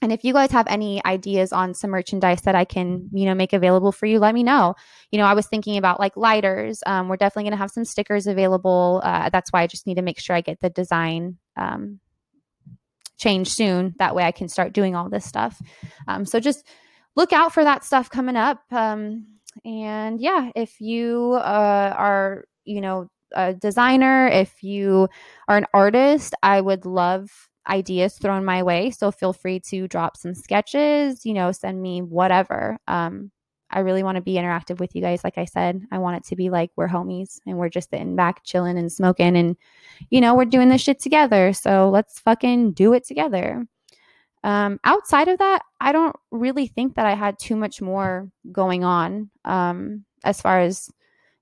And 0.02 0.12
if 0.12 0.24
you 0.24 0.34
guys 0.34 0.52
have 0.52 0.66
any 0.68 1.04
ideas 1.06 1.54
on 1.54 1.76
some 1.76 1.92
merchandise 1.92 2.42
that 2.42 2.56
I 2.56 2.66
can, 2.66 3.08
you 3.14 3.26
know, 3.26 3.36
make 3.36 3.54
available 3.54 3.92
for 3.92 4.08
you, 4.08 4.18
let 4.18 4.34
me 4.34 4.42
know. 4.42 4.74
You 5.12 5.20
know, 5.20 5.26
I 5.26 5.36
was 5.36 5.46
thinking 5.46 5.78
about 5.78 6.00
like 6.00 6.18
lighters. 6.18 6.82
Um, 6.88 7.08
we're 7.08 7.18
definitely 7.18 7.44
going 7.44 7.58
to 7.58 7.58
have 7.58 7.70
some 7.70 7.86
stickers 7.86 8.26
available. 8.26 9.02
Uh, 9.04 9.30
that's 9.30 9.52
why 9.52 9.62
I 9.62 9.68
just 9.68 9.86
need 9.86 9.96
to 9.96 10.02
make 10.02 10.20
sure 10.20 10.36
I 10.36 10.42
get 10.42 10.60
the 10.60 10.72
design 10.72 11.38
um, 11.56 12.00
change 13.18 13.50
soon. 13.50 13.94
That 14.00 14.16
way 14.16 14.24
I 14.24 14.32
can 14.32 14.50
start 14.50 14.74
doing 14.74 14.96
all 14.96 15.08
this 15.08 15.26
stuff. 15.26 15.62
Um, 16.08 16.26
so 16.26 16.40
just 16.40 16.66
look 17.16 17.32
out 17.32 17.54
for 17.54 17.64
that 17.64 17.84
stuff 17.84 18.10
coming 18.10 18.36
up. 18.36 18.64
Um, 18.72 19.28
and 19.66 20.20
yeah, 20.20 20.52
if 20.56 20.80
you 20.82 21.34
uh, 21.34 21.94
are, 21.98 22.46
you 22.66 22.82
know, 22.82 23.08
a 23.34 23.54
designer, 23.54 24.28
if 24.28 24.64
you 24.64 25.08
are 25.48 25.58
an 25.58 25.66
artist, 25.74 26.34
I 26.44 26.62
would 26.62 26.86
love 26.86 27.30
ideas 27.68 28.18
thrown 28.18 28.44
my 28.44 28.64
way. 28.64 28.92
So 28.92 29.12
feel 29.12 29.34
free 29.34 29.60
to 29.68 29.88
drop 29.88 30.18
some 30.18 30.34
sketches, 30.34 31.26
you 31.26 31.34
know, 31.34 31.52
send 31.52 31.82
me 31.82 32.02
whatever. 32.02 32.78
Um, 32.88 33.32
I 33.70 33.80
really 33.80 34.04
want 34.04 34.18
to 34.18 34.22
be 34.22 34.34
interactive 34.34 34.80
with 34.80 34.96
you 34.96 35.02
guys. 35.02 35.24
Like 35.24 35.38
I 35.38 35.46
said, 35.46 35.82
I 35.92 36.00
want 36.00 36.18
it 36.18 36.26
to 36.30 36.36
be 36.36 36.50
like 36.50 36.72
we're 36.76 36.90
homies 36.90 37.40
and 37.46 37.58
we're 37.58 37.70
just 37.70 37.90
sitting 37.90 38.16
back, 38.16 38.44
chilling 38.44 38.78
and 38.78 38.92
smoking, 38.92 39.38
and 39.38 39.56
you 40.10 40.20
know, 40.20 40.36
we're 40.36 40.46
doing 40.46 40.70
this 40.70 40.82
shit 40.82 41.00
together. 41.00 41.54
So 41.54 41.90
let's 41.90 42.20
fucking 42.20 42.74
do 42.74 42.94
it 42.94 43.06
together. 43.06 43.66
Um, 44.44 44.80
outside 44.84 45.28
of 45.28 45.40
that, 45.40 45.62
I 45.80 45.92
don't 45.92 46.16
really 46.32 46.68
think 46.68 46.96
that 46.96 47.06
I 47.06 47.14
had 47.14 47.38
too 47.38 47.56
much 47.56 47.82
more 47.82 48.30
going 48.52 48.84
on 48.84 49.30
um, 49.46 50.06
as 50.24 50.42
far 50.42 50.60
as 50.60 50.90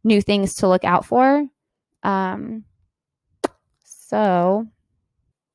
new 0.03 0.21
things 0.21 0.55
to 0.55 0.67
look 0.67 0.83
out 0.83 1.05
for. 1.05 1.45
Um, 2.03 2.65
so 3.83 4.67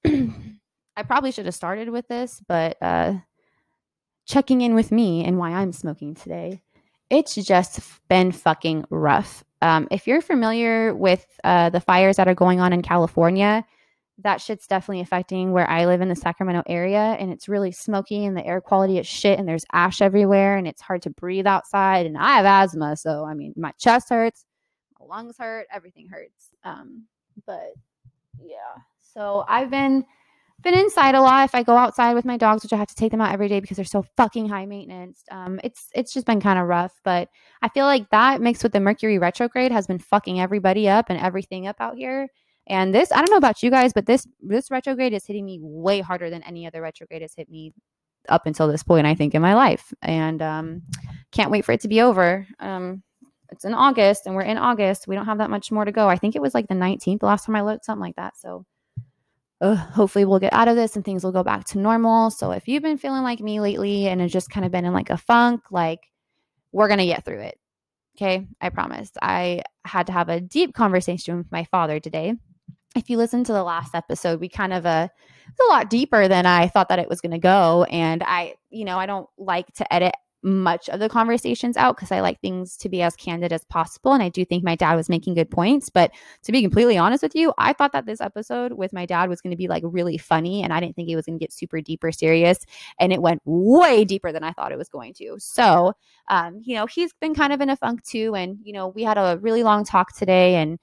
I 0.06 1.02
probably 1.06 1.32
should 1.32 1.46
have 1.46 1.54
started 1.54 1.90
with 1.90 2.08
this, 2.08 2.40
but 2.46 2.76
uh, 2.80 3.14
checking 4.26 4.60
in 4.60 4.74
with 4.74 4.92
me 4.92 5.24
and 5.24 5.38
why 5.38 5.50
I'm 5.50 5.72
smoking 5.72 6.14
today. 6.14 6.62
It's 7.10 7.34
just 7.34 7.80
been 8.08 8.32
fucking 8.32 8.86
rough. 8.90 9.44
Um, 9.60 9.88
if 9.90 10.06
you're 10.06 10.20
familiar 10.20 10.94
with 10.94 11.26
uh, 11.42 11.70
the 11.70 11.80
fires 11.80 12.16
that 12.16 12.28
are 12.28 12.34
going 12.34 12.60
on 12.60 12.72
in 12.72 12.82
California, 12.82 13.64
that 14.18 14.40
shit's 14.40 14.66
definitely 14.66 15.00
affecting 15.00 15.52
where 15.52 15.68
I 15.68 15.86
live 15.86 16.00
in 16.00 16.08
the 16.08 16.16
Sacramento 16.16 16.62
area. 16.66 17.16
And 17.18 17.32
it's 17.32 17.48
really 17.48 17.72
smoky 17.72 18.24
and 18.24 18.36
the 18.36 18.46
air 18.46 18.60
quality 18.60 18.98
is 18.98 19.06
shit 19.06 19.38
and 19.38 19.48
there's 19.48 19.64
ash 19.72 20.00
everywhere 20.00 20.56
and 20.56 20.68
it's 20.68 20.80
hard 20.80 21.02
to 21.02 21.10
breathe 21.10 21.46
outside. 21.46 22.06
And 22.06 22.16
I 22.16 22.36
have 22.36 22.46
asthma. 22.46 22.96
So, 22.96 23.24
I 23.24 23.34
mean, 23.34 23.54
my 23.56 23.72
chest 23.78 24.10
hurts, 24.10 24.44
my 25.00 25.06
lungs 25.06 25.36
hurt, 25.38 25.66
everything 25.72 26.08
hurts. 26.08 26.50
Um, 26.62 27.04
but 27.46 27.72
yeah, 28.40 28.82
so 29.00 29.44
I've 29.48 29.70
been 29.70 30.04
been 30.62 30.74
inside 30.74 31.14
a 31.14 31.20
lot. 31.20 31.44
If 31.44 31.54
I 31.54 31.62
go 31.62 31.76
outside 31.76 32.14
with 32.14 32.24
my 32.24 32.36
dogs, 32.36 32.62
which 32.62 32.72
I 32.72 32.76
have 32.76 32.88
to 32.88 32.94
take 32.94 33.10
them 33.10 33.20
out 33.20 33.32
every 33.32 33.48
day 33.48 33.60
because 33.60 33.76
they're 33.76 33.84
so 33.84 34.04
fucking 34.16 34.48
high 34.48 34.64
maintenance, 34.64 35.22
um, 35.30 35.60
it's 35.62 35.88
it's 35.94 36.14
just 36.14 36.26
been 36.26 36.40
kind 36.40 36.58
of 36.58 36.66
rough. 36.66 36.98
But 37.04 37.28
I 37.62 37.68
feel 37.68 37.84
like 37.86 38.08
that 38.10 38.40
mixed 38.40 38.62
with 38.62 38.72
the 38.72 38.80
Mercury 38.80 39.18
retrograde 39.18 39.72
has 39.72 39.86
been 39.86 39.98
fucking 39.98 40.40
everybody 40.40 40.88
up 40.88 41.10
and 41.10 41.20
everything 41.20 41.66
up 41.66 41.76
out 41.80 41.96
here. 41.96 42.28
And 42.66 42.94
this, 42.94 43.12
I 43.12 43.16
don't 43.16 43.30
know 43.30 43.36
about 43.36 43.62
you 43.62 43.70
guys, 43.70 43.92
but 43.92 44.06
this 44.06 44.26
this 44.40 44.70
retrograde 44.70 45.12
is 45.12 45.26
hitting 45.26 45.44
me 45.44 45.58
way 45.60 46.00
harder 46.00 46.30
than 46.30 46.42
any 46.44 46.66
other 46.66 46.80
retrograde 46.80 47.22
has 47.22 47.34
hit 47.34 47.50
me 47.50 47.72
up 48.28 48.46
until 48.46 48.68
this 48.68 48.82
point. 48.82 49.06
I 49.06 49.14
think 49.14 49.34
in 49.34 49.42
my 49.42 49.54
life, 49.54 49.92
and 50.00 50.40
um, 50.40 50.82
can't 51.30 51.50
wait 51.50 51.64
for 51.64 51.72
it 51.72 51.80
to 51.80 51.88
be 51.88 52.00
over. 52.00 52.46
Um, 52.60 53.02
it's 53.50 53.64
in 53.64 53.74
August, 53.74 54.26
and 54.26 54.34
we're 54.34 54.42
in 54.42 54.56
August. 54.56 55.06
We 55.06 55.14
don't 55.14 55.26
have 55.26 55.38
that 55.38 55.50
much 55.50 55.70
more 55.70 55.84
to 55.84 55.92
go. 55.92 56.08
I 56.08 56.16
think 56.16 56.34
it 56.34 56.42
was 56.42 56.54
like 56.54 56.68
the 56.68 56.74
19th 56.74 57.22
last 57.22 57.44
time 57.44 57.56
I 57.56 57.62
looked, 57.62 57.84
something 57.84 58.00
like 58.00 58.16
that. 58.16 58.36
So 58.38 58.64
uh, 59.60 59.74
hopefully 59.74 60.24
we'll 60.24 60.38
get 60.38 60.52
out 60.52 60.68
of 60.68 60.76
this 60.76 60.96
and 60.96 61.04
things 61.04 61.24
will 61.24 61.32
go 61.32 61.42
back 61.42 61.64
to 61.64 61.78
normal. 61.78 62.30
So 62.30 62.50
if 62.50 62.68
you've 62.68 62.82
been 62.82 62.98
feeling 62.98 63.22
like 63.22 63.40
me 63.40 63.60
lately 63.60 64.08
and 64.08 64.20
it's 64.20 64.32
just 64.32 64.50
kind 64.50 64.66
of 64.66 64.72
been 64.72 64.84
in 64.84 64.92
like 64.92 65.10
a 65.10 65.16
funk, 65.16 65.62
like 65.70 66.00
we're 66.72 66.88
going 66.88 66.98
to 66.98 67.06
get 67.06 67.24
through 67.24 67.40
it. 67.40 67.58
Okay. 68.16 68.46
I 68.60 68.68
promise. 68.68 69.10
I 69.22 69.62
had 69.84 70.06
to 70.08 70.12
have 70.12 70.28
a 70.28 70.40
deep 70.40 70.74
conversation 70.74 71.38
with 71.38 71.50
my 71.52 71.64
father 71.64 72.00
today. 72.00 72.34
If 72.94 73.10
you 73.10 73.16
listen 73.16 73.44
to 73.44 73.52
the 73.52 73.64
last 73.64 73.94
episode, 73.94 74.40
we 74.40 74.48
kind 74.48 74.72
of, 74.72 74.86
uh, 74.86 75.08
a 75.60 75.72
lot 75.72 75.90
deeper 75.90 76.28
than 76.28 76.46
I 76.46 76.68
thought 76.68 76.88
that 76.88 76.98
it 76.98 77.08
was 77.08 77.20
going 77.20 77.32
to 77.32 77.38
go. 77.38 77.84
And 77.84 78.22
I, 78.22 78.54
you 78.70 78.84
know, 78.84 78.98
I 78.98 79.06
don't 79.06 79.28
like 79.38 79.72
to 79.74 79.92
edit 79.92 80.14
much 80.44 80.90
of 80.90 81.00
the 81.00 81.08
conversations 81.08 81.76
out 81.76 81.96
because 81.96 82.12
I 82.12 82.20
like 82.20 82.38
things 82.40 82.76
to 82.76 82.90
be 82.90 83.00
as 83.00 83.16
candid 83.16 83.50
as 83.52 83.64
possible. 83.64 84.12
And 84.12 84.22
I 84.22 84.28
do 84.28 84.44
think 84.44 84.62
my 84.62 84.76
dad 84.76 84.94
was 84.94 85.08
making 85.08 85.34
good 85.34 85.50
points. 85.50 85.88
But 85.88 86.12
to 86.42 86.52
be 86.52 86.60
completely 86.60 86.98
honest 86.98 87.22
with 87.22 87.34
you, 87.34 87.54
I 87.56 87.72
thought 87.72 87.92
that 87.92 88.04
this 88.04 88.20
episode 88.20 88.72
with 88.72 88.92
my 88.92 89.06
dad 89.06 89.30
was 89.30 89.40
going 89.40 89.52
to 89.52 89.56
be 89.56 89.68
like 89.68 89.82
really 89.86 90.18
funny. 90.18 90.62
And 90.62 90.72
I 90.72 90.80
didn't 90.80 90.96
think 90.96 91.08
it 91.08 91.16
was 91.16 91.24
going 91.24 91.38
to 91.38 91.42
get 91.42 91.52
super 91.52 91.80
deep 91.80 92.04
or 92.04 92.12
serious. 92.12 92.58
And 93.00 93.12
it 93.12 93.22
went 93.22 93.40
way 93.46 94.04
deeper 94.04 94.32
than 94.32 94.44
I 94.44 94.52
thought 94.52 94.70
it 94.70 94.78
was 94.78 94.90
going 94.90 95.14
to. 95.14 95.36
So, 95.38 95.94
um, 96.28 96.60
you 96.62 96.74
know, 96.74 96.86
he's 96.86 97.14
been 97.14 97.34
kind 97.34 97.52
of 97.52 97.62
in 97.62 97.70
a 97.70 97.76
funk 97.76 98.04
too. 98.04 98.34
And, 98.34 98.58
you 98.62 98.74
know, 98.74 98.88
we 98.88 99.02
had 99.02 99.16
a 99.16 99.38
really 99.40 99.62
long 99.62 99.84
talk 99.84 100.14
today 100.14 100.56
and 100.56 100.78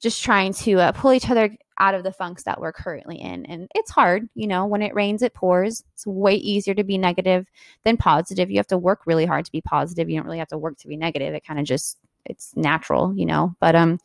just 0.00 0.22
trying 0.22 0.52
to 0.52 0.74
uh, 0.74 0.92
pull 0.92 1.12
each 1.12 1.30
other 1.30 1.56
out 1.78 1.94
of 1.94 2.04
the 2.04 2.12
funks 2.12 2.44
that 2.44 2.60
we're 2.60 2.72
currently 2.72 3.16
in. 3.16 3.44
And 3.46 3.68
it's 3.74 3.90
hard, 3.90 4.28
you 4.34 4.46
know, 4.46 4.66
when 4.66 4.82
it 4.82 4.94
rains, 4.94 5.22
it 5.22 5.34
pours. 5.34 5.84
It's 5.92 6.06
way 6.06 6.34
easier 6.34 6.74
to 6.74 6.84
be 6.84 6.98
negative 6.98 7.46
than 7.84 7.96
positive. 7.96 8.50
You 8.50 8.56
have 8.58 8.66
to 8.68 8.78
work 8.78 9.00
really 9.06 9.26
hard 9.26 9.44
to 9.44 9.52
be 9.52 9.60
positive. 9.60 10.08
You 10.08 10.16
don't 10.16 10.26
really 10.26 10.38
have 10.38 10.48
to 10.48 10.58
work 10.58 10.78
to 10.78 10.88
be 10.88 10.96
negative. 10.96 11.34
It 11.34 11.46
kind 11.46 11.60
of 11.60 11.66
just, 11.66 11.98
it's 12.24 12.56
natural, 12.56 13.14
you 13.16 13.26
know. 13.26 13.54
But, 13.60 13.74
um, 13.74 13.98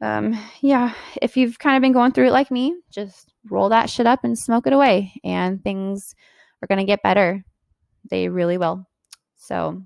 um, 0.00 0.38
yeah, 0.60 0.94
if 1.20 1.36
you've 1.36 1.58
kind 1.58 1.76
of 1.76 1.82
been 1.82 1.92
going 1.92 2.12
through 2.12 2.26
it 2.26 2.32
like 2.32 2.50
me, 2.50 2.74
just 2.90 3.32
roll 3.48 3.68
that 3.68 3.88
shit 3.88 4.06
up 4.06 4.24
and 4.24 4.38
smoke 4.38 4.66
it 4.66 4.72
away, 4.72 5.12
and 5.22 5.62
things 5.62 6.14
are 6.60 6.66
going 6.66 6.80
to 6.80 6.84
get 6.84 7.02
better. 7.02 7.44
They 8.10 8.28
really 8.28 8.58
will. 8.58 8.86
So, 9.36 9.82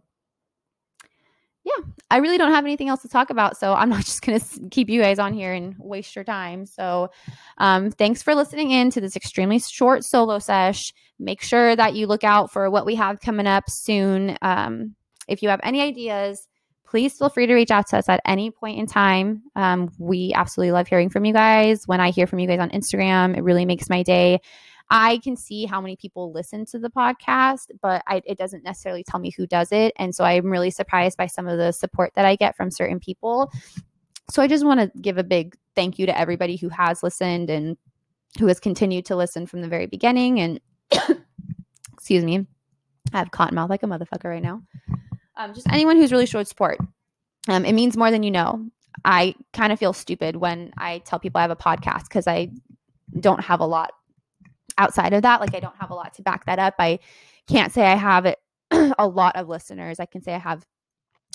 yeah, 1.66 1.84
I 2.12 2.18
really 2.18 2.38
don't 2.38 2.52
have 2.52 2.64
anything 2.64 2.88
else 2.88 3.02
to 3.02 3.08
talk 3.08 3.30
about. 3.30 3.58
So 3.58 3.74
I'm 3.74 3.88
not 3.88 4.04
just 4.04 4.22
going 4.22 4.38
to 4.38 4.68
keep 4.70 4.88
you 4.88 5.02
guys 5.02 5.18
on 5.18 5.34
here 5.34 5.52
and 5.52 5.74
waste 5.78 6.14
your 6.14 6.24
time. 6.24 6.64
So 6.64 7.10
um, 7.58 7.90
thanks 7.90 8.22
for 8.22 8.36
listening 8.36 8.70
in 8.70 8.90
to 8.92 9.00
this 9.00 9.16
extremely 9.16 9.58
short 9.58 10.04
solo 10.04 10.38
sesh. 10.38 10.94
Make 11.18 11.42
sure 11.42 11.74
that 11.74 11.94
you 11.94 12.06
look 12.06 12.22
out 12.22 12.52
for 12.52 12.70
what 12.70 12.86
we 12.86 12.94
have 12.94 13.20
coming 13.20 13.48
up 13.48 13.64
soon. 13.68 14.38
Um, 14.42 14.94
if 15.26 15.42
you 15.42 15.48
have 15.48 15.60
any 15.64 15.80
ideas, 15.80 16.46
please 16.86 17.18
feel 17.18 17.30
free 17.30 17.46
to 17.46 17.54
reach 17.54 17.72
out 17.72 17.88
to 17.88 17.98
us 17.98 18.08
at 18.08 18.20
any 18.24 18.52
point 18.52 18.78
in 18.78 18.86
time. 18.86 19.42
Um, 19.56 19.90
we 19.98 20.32
absolutely 20.36 20.70
love 20.70 20.86
hearing 20.86 21.10
from 21.10 21.24
you 21.24 21.32
guys. 21.32 21.82
When 21.86 22.00
I 22.00 22.10
hear 22.10 22.28
from 22.28 22.38
you 22.38 22.46
guys 22.46 22.60
on 22.60 22.70
Instagram, 22.70 23.36
it 23.36 23.42
really 23.42 23.64
makes 23.64 23.90
my 23.90 24.04
day. 24.04 24.38
I 24.90 25.18
can 25.18 25.36
see 25.36 25.66
how 25.66 25.80
many 25.80 25.96
people 25.96 26.32
listen 26.32 26.64
to 26.66 26.78
the 26.78 26.90
podcast, 26.90 27.70
but 27.82 28.02
I, 28.06 28.22
it 28.24 28.38
doesn't 28.38 28.62
necessarily 28.62 29.02
tell 29.02 29.18
me 29.18 29.30
who 29.36 29.46
does 29.46 29.72
it. 29.72 29.92
And 29.96 30.14
so 30.14 30.24
I'm 30.24 30.46
really 30.46 30.70
surprised 30.70 31.16
by 31.16 31.26
some 31.26 31.48
of 31.48 31.58
the 31.58 31.72
support 31.72 32.12
that 32.14 32.24
I 32.24 32.36
get 32.36 32.56
from 32.56 32.70
certain 32.70 33.00
people. 33.00 33.50
So 34.30 34.42
I 34.42 34.48
just 34.48 34.64
want 34.64 34.80
to 34.80 35.00
give 35.00 35.18
a 35.18 35.24
big 35.24 35.56
thank 35.74 35.98
you 35.98 36.06
to 36.06 36.16
everybody 36.16 36.56
who 36.56 36.68
has 36.68 37.02
listened 37.02 37.50
and 37.50 37.76
who 38.38 38.46
has 38.46 38.60
continued 38.60 39.06
to 39.06 39.16
listen 39.16 39.46
from 39.46 39.60
the 39.60 39.68
very 39.68 39.86
beginning. 39.86 40.40
And 40.40 40.60
excuse 41.92 42.24
me, 42.24 42.46
I 43.12 43.18
have 43.18 43.30
cotton 43.32 43.56
mouth 43.56 43.70
like 43.70 43.82
a 43.82 43.86
motherfucker 43.86 44.24
right 44.24 44.42
now. 44.42 44.62
Um, 45.36 45.52
just 45.52 45.70
anyone 45.70 45.96
who's 45.96 46.12
really 46.12 46.26
showed 46.26 46.46
support. 46.46 46.78
Um, 47.48 47.64
it 47.64 47.72
means 47.72 47.96
more 47.96 48.10
than 48.10 48.22
you 48.22 48.30
know. 48.30 48.66
I 49.04 49.34
kind 49.52 49.72
of 49.72 49.78
feel 49.78 49.92
stupid 49.92 50.36
when 50.36 50.72
I 50.78 50.98
tell 50.98 51.18
people 51.18 51.38
I 51.38 51.42
have 51.42 51.50
a 51.50 51.56
podcast 51.56 52.04
because 52.04 52.26
I 52.26 52.50
don't 53.20 53.44
have 53.44 53.60
a 53.60 53.66
lot 53.66 53.92
outside 54.78 55.12
of 55.12 55.22
that, 55.22 55.40
like 55.40 55.54
I 55.54 55.60
don't 55.60 55.76
have 55.78 55.90
a 55.90 55.94
lot 55.94 56.14
to 56.14 56.22
back 56.22 56.46
that 56.46 56.58
up. 56.58 56.74
I 56.78 56.98
can't 57.48 57.72
say 57.72 57.82
I 57.86 57.94
have 57.94 58.34
a 58.98 59.06
lot 59.06 59.36
of 59.36 59.48
listeners. 59.48 60.00
I 60.00 60.06
can 60.06 60.22
say 60.22 60.34
I 60.34 60.38
have 60.38 60.64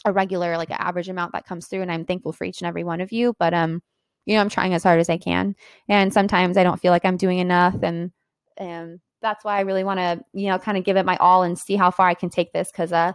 a 0.05 0.12
regular, 0.12 0.57
like 0.57 0.69
an 0.69 0.77
average 0.79 1.10
amount 1.10 1.33
that 1.33 1.45
comes 1.45 1.67
through, 1.67 1.81
and 1.81 1.91
I'm 1.91 2.05
thankful 2.05 2.33
for 2.33 2.45
each 2.45 2.62
and 2.62 2.67
every 2.67 2.83
one 2.83 3.01
of 3.01 3.12
you. 3.12 3.33
But 3.39 3.53
um, 3.53 3.81
you 4.25 4.36
know, 4.36 4.41
I'm 4.41 4.50
trying 4.50 4.74
as 4.74 4.83
hard 4.83 5.00
as 5.00 5.10
I 5.10 5.17
can, 5.17 5.55
and 5.89 6.13
sometimes 6.13 6.57
I 6.57 6.63
don't 6.63 6.79
feel 6.79 6.91
like 6.91 7.05
I'm 7.05 7.17
doing 7.17 7.39
enough, 7.39 7.77
and 7.83 8.12
and 8.57 9.00
that's 9.21 9.45
why 9.45 9.57
I 9.57 9.62
really 9.62 9.83
want 9.83 10.00
to, 10.00 10.19
you 10.33 10.48
know, 10.48 10.57
kind 10.57 10.77
of 10.77 10.83
give 10.83 10.98
it 10.98 11.05
my 11.05 11.15
all 11.17 11.43
and 11.43 11.57
see 11.57 11.75
how 11.75 11.91
far 11.91 12.07
I 12.07 12.15
can 12.15 12.29
take 12.29 12.53
this 12.53 12.71
because 12.71 12.91
uh 12.91 13.13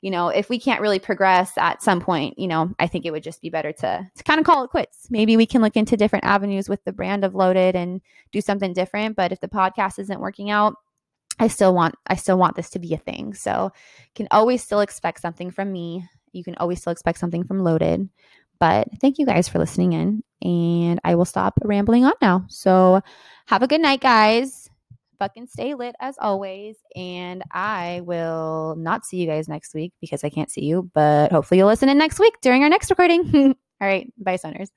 you 0.00 0.10
know, 0.10 0.28
if 0.28 0.48
we 0.48 0.60
can't 0.60 0.80
really 0.80 1.00
progress 1.00 1.58
at 1.58 1.82
some 1.82 2.00
point, 2.00 2.38
you 2.38 2.46
know, 2.46 2.72
I 2.78 2.86
think 2.86 3.04
it 3.04 3.10
would 3.10 3.22
just 3.22 3.42
be 3.42 3.50
better 3.50 3.72
to 3.72 4.10
to 4.14 4.24
kind 4.24 4.38
of 4.38 4.46
call 4.46 4.62
it 4.64 4.70
quits. 4.70 5.08
Maybe 5.10 5.36
we 5.36 5.46
can 5.46 5.60
look 5.60 5.76
into 5.76 5.96
different 5.96 6.24
avenues 6.24 6.68
with 6.68 6.84
the 6.84 6.92
brand 6.92 7.24
of 7.24 7.34
Loaded 7.34 7.74
and 7.74 8.00
do 8.30 8.40
something 8.40 8.72
different. 8.72 9.16
But 9.16 9.32
if 9.32 9.40
the 9.40 9.48
podcast 9.48 9.98
isn't 9.98 10.20
working 10.20 10.50
out, 10.50 10.74
I 11.40 11.48
still 11.48 11.74
want 11.74 11.96
I 12.06 12.14
still 12.14 12.38
want 12.38 12.54
this 12.54 12.70
to 12.70 12.78
be 12.78 12.94
a 12.94 12.98
thing. 12.98 13.34
So 13.34 13.72
you 13.74 14.14
can 14.14 14.28
always 14.30 14.62
still 14.62 14.80
expect 14.80 15.20
something 15.20 15.50
from 15.50 15.72
me. 15.72 16.04
You 16.32 16.44
can 16.44 16.54
always 16.56 16.80
still 16.80 16.92
expect 16.92 17.18
something 17.18 17.44
from 17.44 17.60
Loaded. 17.64 18.08
But 18.60 18.88
thank 19.00 19.18
you 19.18 19.26
guys 19.26 19.48
for 19.48 19.58
listening 19.58 19.92
in. 19.94 20.22
And 20.42 21.00
I 21.02 21.16
will 21.16 21.24
stop 21.24 21.54
rambling 21.64 22.04
on 22.04 22.12
now. 22.20 22.44
So 22.48 23.02
have 23.46 23.62
a 23.62 23.68
good 23.68 23.80
night, 23.80 24.00
guys 24.00 24.67
fucking 25.18 25.48
stay 25.48 25.74
lit 25.74 25.94
as 26.00 26.16
always. 26.20 26.76
And 26.96 27.42
I 27.52 28.02
will 28.04 28.76
not 28.76 29.04
see 29.04 29.18
you 29.18 29.26
guys 29.26 29.48
next 29.48 29.74
week 29.74 29.92
because 30.00 30.24
I 30.24 30.30
can't 30.30 30.50
see 30.50 30.64
you, 30.64 30.90
but 30.94 31.32
hopefully 31.32 31.58
you'll 31.58 31.68
listen 31.68 31.88
in 31.88 31.98
next 31.98 32.18
week 32.18 32.34
during 32.42 32.62
our 32.62 32.68
next 32.68 32.90
recording. 32.90 33.54
All 33.80 33.88
right. 33.88 34.12
Bye, 34.18 34.36
Soners. 34.36 34.70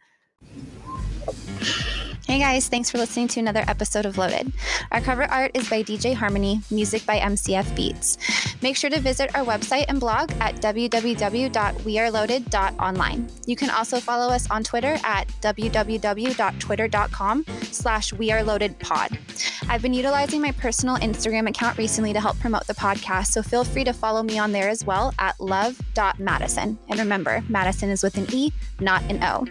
Hey 2.31 2.39
guys, 2.39 2.69
thanks 2.69 2.89
for 2.89 2.97
listening 2.97 3.27
to 3.27 3.41
another 3.41 3.65
episode 3.67 4.05
of 4.05 4.17
Loaded. 4.17 4.53
Our 4.93 5.01
cover 5.01 5.25
art 5.25 5.51
is 5.53 5.69
by 5.69 5.83
DJ 5.83 6.15
Harmony, 6.15 6.61
music 6.71 7.05
by 7.05 7.19
MCF 7.19 7.75
Beats. 7.75 8.17
Make 8.61 8.77
sure 8.77 8.89
to 8.89 9.01
visit 9.01 9.35
our 9.35 9.43
website 9.43 9.83
and 9.89 9.99
blog 9.99 10.31
at 10.39 10.55
www.weareloaded.online. 10.61 13.29
You 13.45 13.57
can 13.57 13.69
also 13.69 13.99
follow 13.99 14.33
us 14.33 14.49
on 14.49 14.63
Twitter 14.63 14.97
at 15.03 15.27
www.twitter.com 15.41 17.45
slash 17.63 18.13
weareloadedpod. 18.13 19.69
I've 19.69 19.81
been 19.81 19.93
utilizing 19.93 20.41
my 20.41 20.53
personal 20.53 20.95
Instagram 20.99 21.49
account 21.49 21.77
recently 21.77 22.13
to 22.13 22.21
help 22.21 22.39
promote 22.39 22.65
the 22.65 22.75
podcast, 22.75 23.27
so 23.27 23.43
feel 23.43 23.65
free 23.65 23.83
to 23.83 23.91
follow 23.91 24.23
me 24.23 24.39
on 24.39 24.53
there 24.53 24.69
as 24.69 24.85
well 24.85 25.13
at 25.19 25.37
love.madisen. 25.41 26.79
And 26.87 26.97
remember, 26.97 27.43
Madisen 27.49 27.89
is 27.89 28.03
with 28.03 28.17
an 28.17 28.27
E, 28.31 28.53
not 28.79 29.03
an 29.11 29.21
O. 29.21 29.45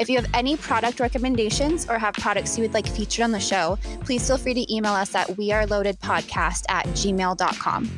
If 0.00 0.08
you 0.08 0.16
have 0.16 0.30
any 0.32 0.56
product 0.56 0.98
recommendations 0.98 1.86
or 1.86 1.98
have 1.98 2.14
products 2.14 2.56
you 2.56 2.62
would 2.62 2.72
like 2.72 2.88
featured 2.88 3.22
on 3.22 3.32
the 3.32 3.38
show, 3.38 3.78
please 4.00 4.26
feel 4.26 4.38
free 4.38 4.54
to 4.54 4.74
email 4.74 4.94
us 4.94 5.14
at 5.14 5.28
weareloadedpodcast 5.28 6.64
at 6.70 6.86
gmail.com. 6.86 7.90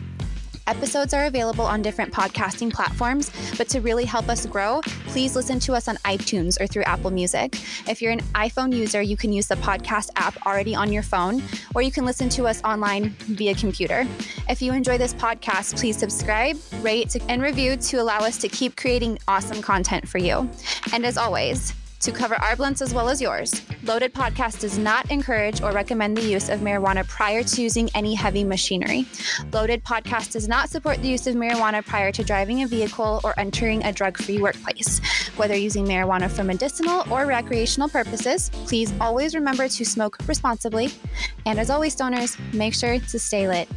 Episodes 0.66 1.14
are 1.14 1.26
available 1.26 1.64
on 1.64 1.80
different 1.80 2.12
podcasting 2.12 2.72
platforms, 2.72 3.30
but 3.56 3.68
to 3.68 3.80
really 3.80 4.04
help 4.04 4.28
us 4.28 4.46
grow, 4.46 4.80
please 5.06 5.36
listen 5.36 5.60
to 5.60 5.74
us 5.74 5.86
on 5.86 5.96
iTunes 5.98 6.60
or 6.60 6.66
through 6.66 6.82
Apple 6.84 7.12
Music. 7.12 7.54
If 7.88 8.02
you're 8.02 8.12
an 8.12 8.20
iPhone 8.34 8.74
user, 8.74 9.00
you 9.00 9.16
can 9.16 9.32
use 9.32 9.46
the 9.46 9.56
podcast 9.56 10.10
app 10.16 10.36
already 10.44 10.74
on 10.74 10.92
your 10.92 11.02
phone, 11.04 11.40
or 11.74 11.82
you 11.82 11.92
can 11.92 12.04
listen 12.04 12.28
to 12.30 12.46
us 12.46 12.60
online 12.64 13.10
via 13.26 13.54
computer. 13.54 14.06
If 14.48 14.60
you 14.60 14.72
enjoy 14.72 14.98
this 14.98 15.14
podcast, 15.14 15.78
please 15.78 15.98
subscribe, 15.98 16.56
rate, 16.80 17.16
and 17.28 17.42
review 17.42 17.76
to 17.76 17.96
allow 17.98 18.18
us 18.18 18.38
to 18.38 18.48
keep 18.48 18.76
creating 18.76 19.20
awesome 19.28 19.62
content 19.62 20.08
for 20.08 20.18
you. 20.18 20.48
And 20.92 21.04
as 21.04 21.16
always, 21.16 21.74
To 22.02 22.10
cover 22.10 22.34
our 22.34 22.56
blunts 22.56 22.82
as 22.82 22.92
well 22.92 23.08
as 23.08 23.22
yours, 23.22 23.62
Loaded 23.84 24.12
Podcast 24.12 24.58
does 24.58 24.76
not 24.76 25.08
encourage 25.12 25.62
or 25.62 25.70
recommend 25.70 26.16
the 26.16 26.24
use 26.24 26.48
of 26.48 26.58
marijuana 26.58 27.06
prior 27.06 27.44
to 27.44 27.62
using 27.62 27.88
any 27.94 28.12
heavy 28.12 28.42
machinery. 28.42 29.06
Loaded 29.52 29.84
Podcast 29.84 30.32
does 30.32 30.48
not 30.48 30.68
support 30.68 31.00
the 31.00 31.06
use 31.06 31.28
of 31.28 31.36
marijuana 31.36 31.86
prior 31.86 32.10
to 32.10 32.24
driving 32.24 32.64
a 32.64 32.66
vehicle 32.66 33.20
or 33.22 33.38
entering 33.38 33.84
a 33.84 33.92
drug 33.92 34.18
free 34.18 34.42
workplace. 34.42 35.00
Whether 35.36 35.54
using 35.54 35.86
marijuana 35.86 36.28
for 36.28 36.42
medicinal 36.42 37.04
or 37.08 37.24
recreational 37.24 37.88
purposes, 37.88 38.50
please 38.66 38.92
always 39.00 39.36
remember 39.36 39.68
to 39.68 39.84
smoke 39.84 40.16
responsibly. 40.26 40.90
And 41.46 41.60
as 41.60 41.70
always, 41.70 41.94
stoners, 41.94 42.36
make 42.52 42.74
sure 42.74 42.98
to 42.98 43.18
stay 43.20 43.46
lit. 43.46 43.68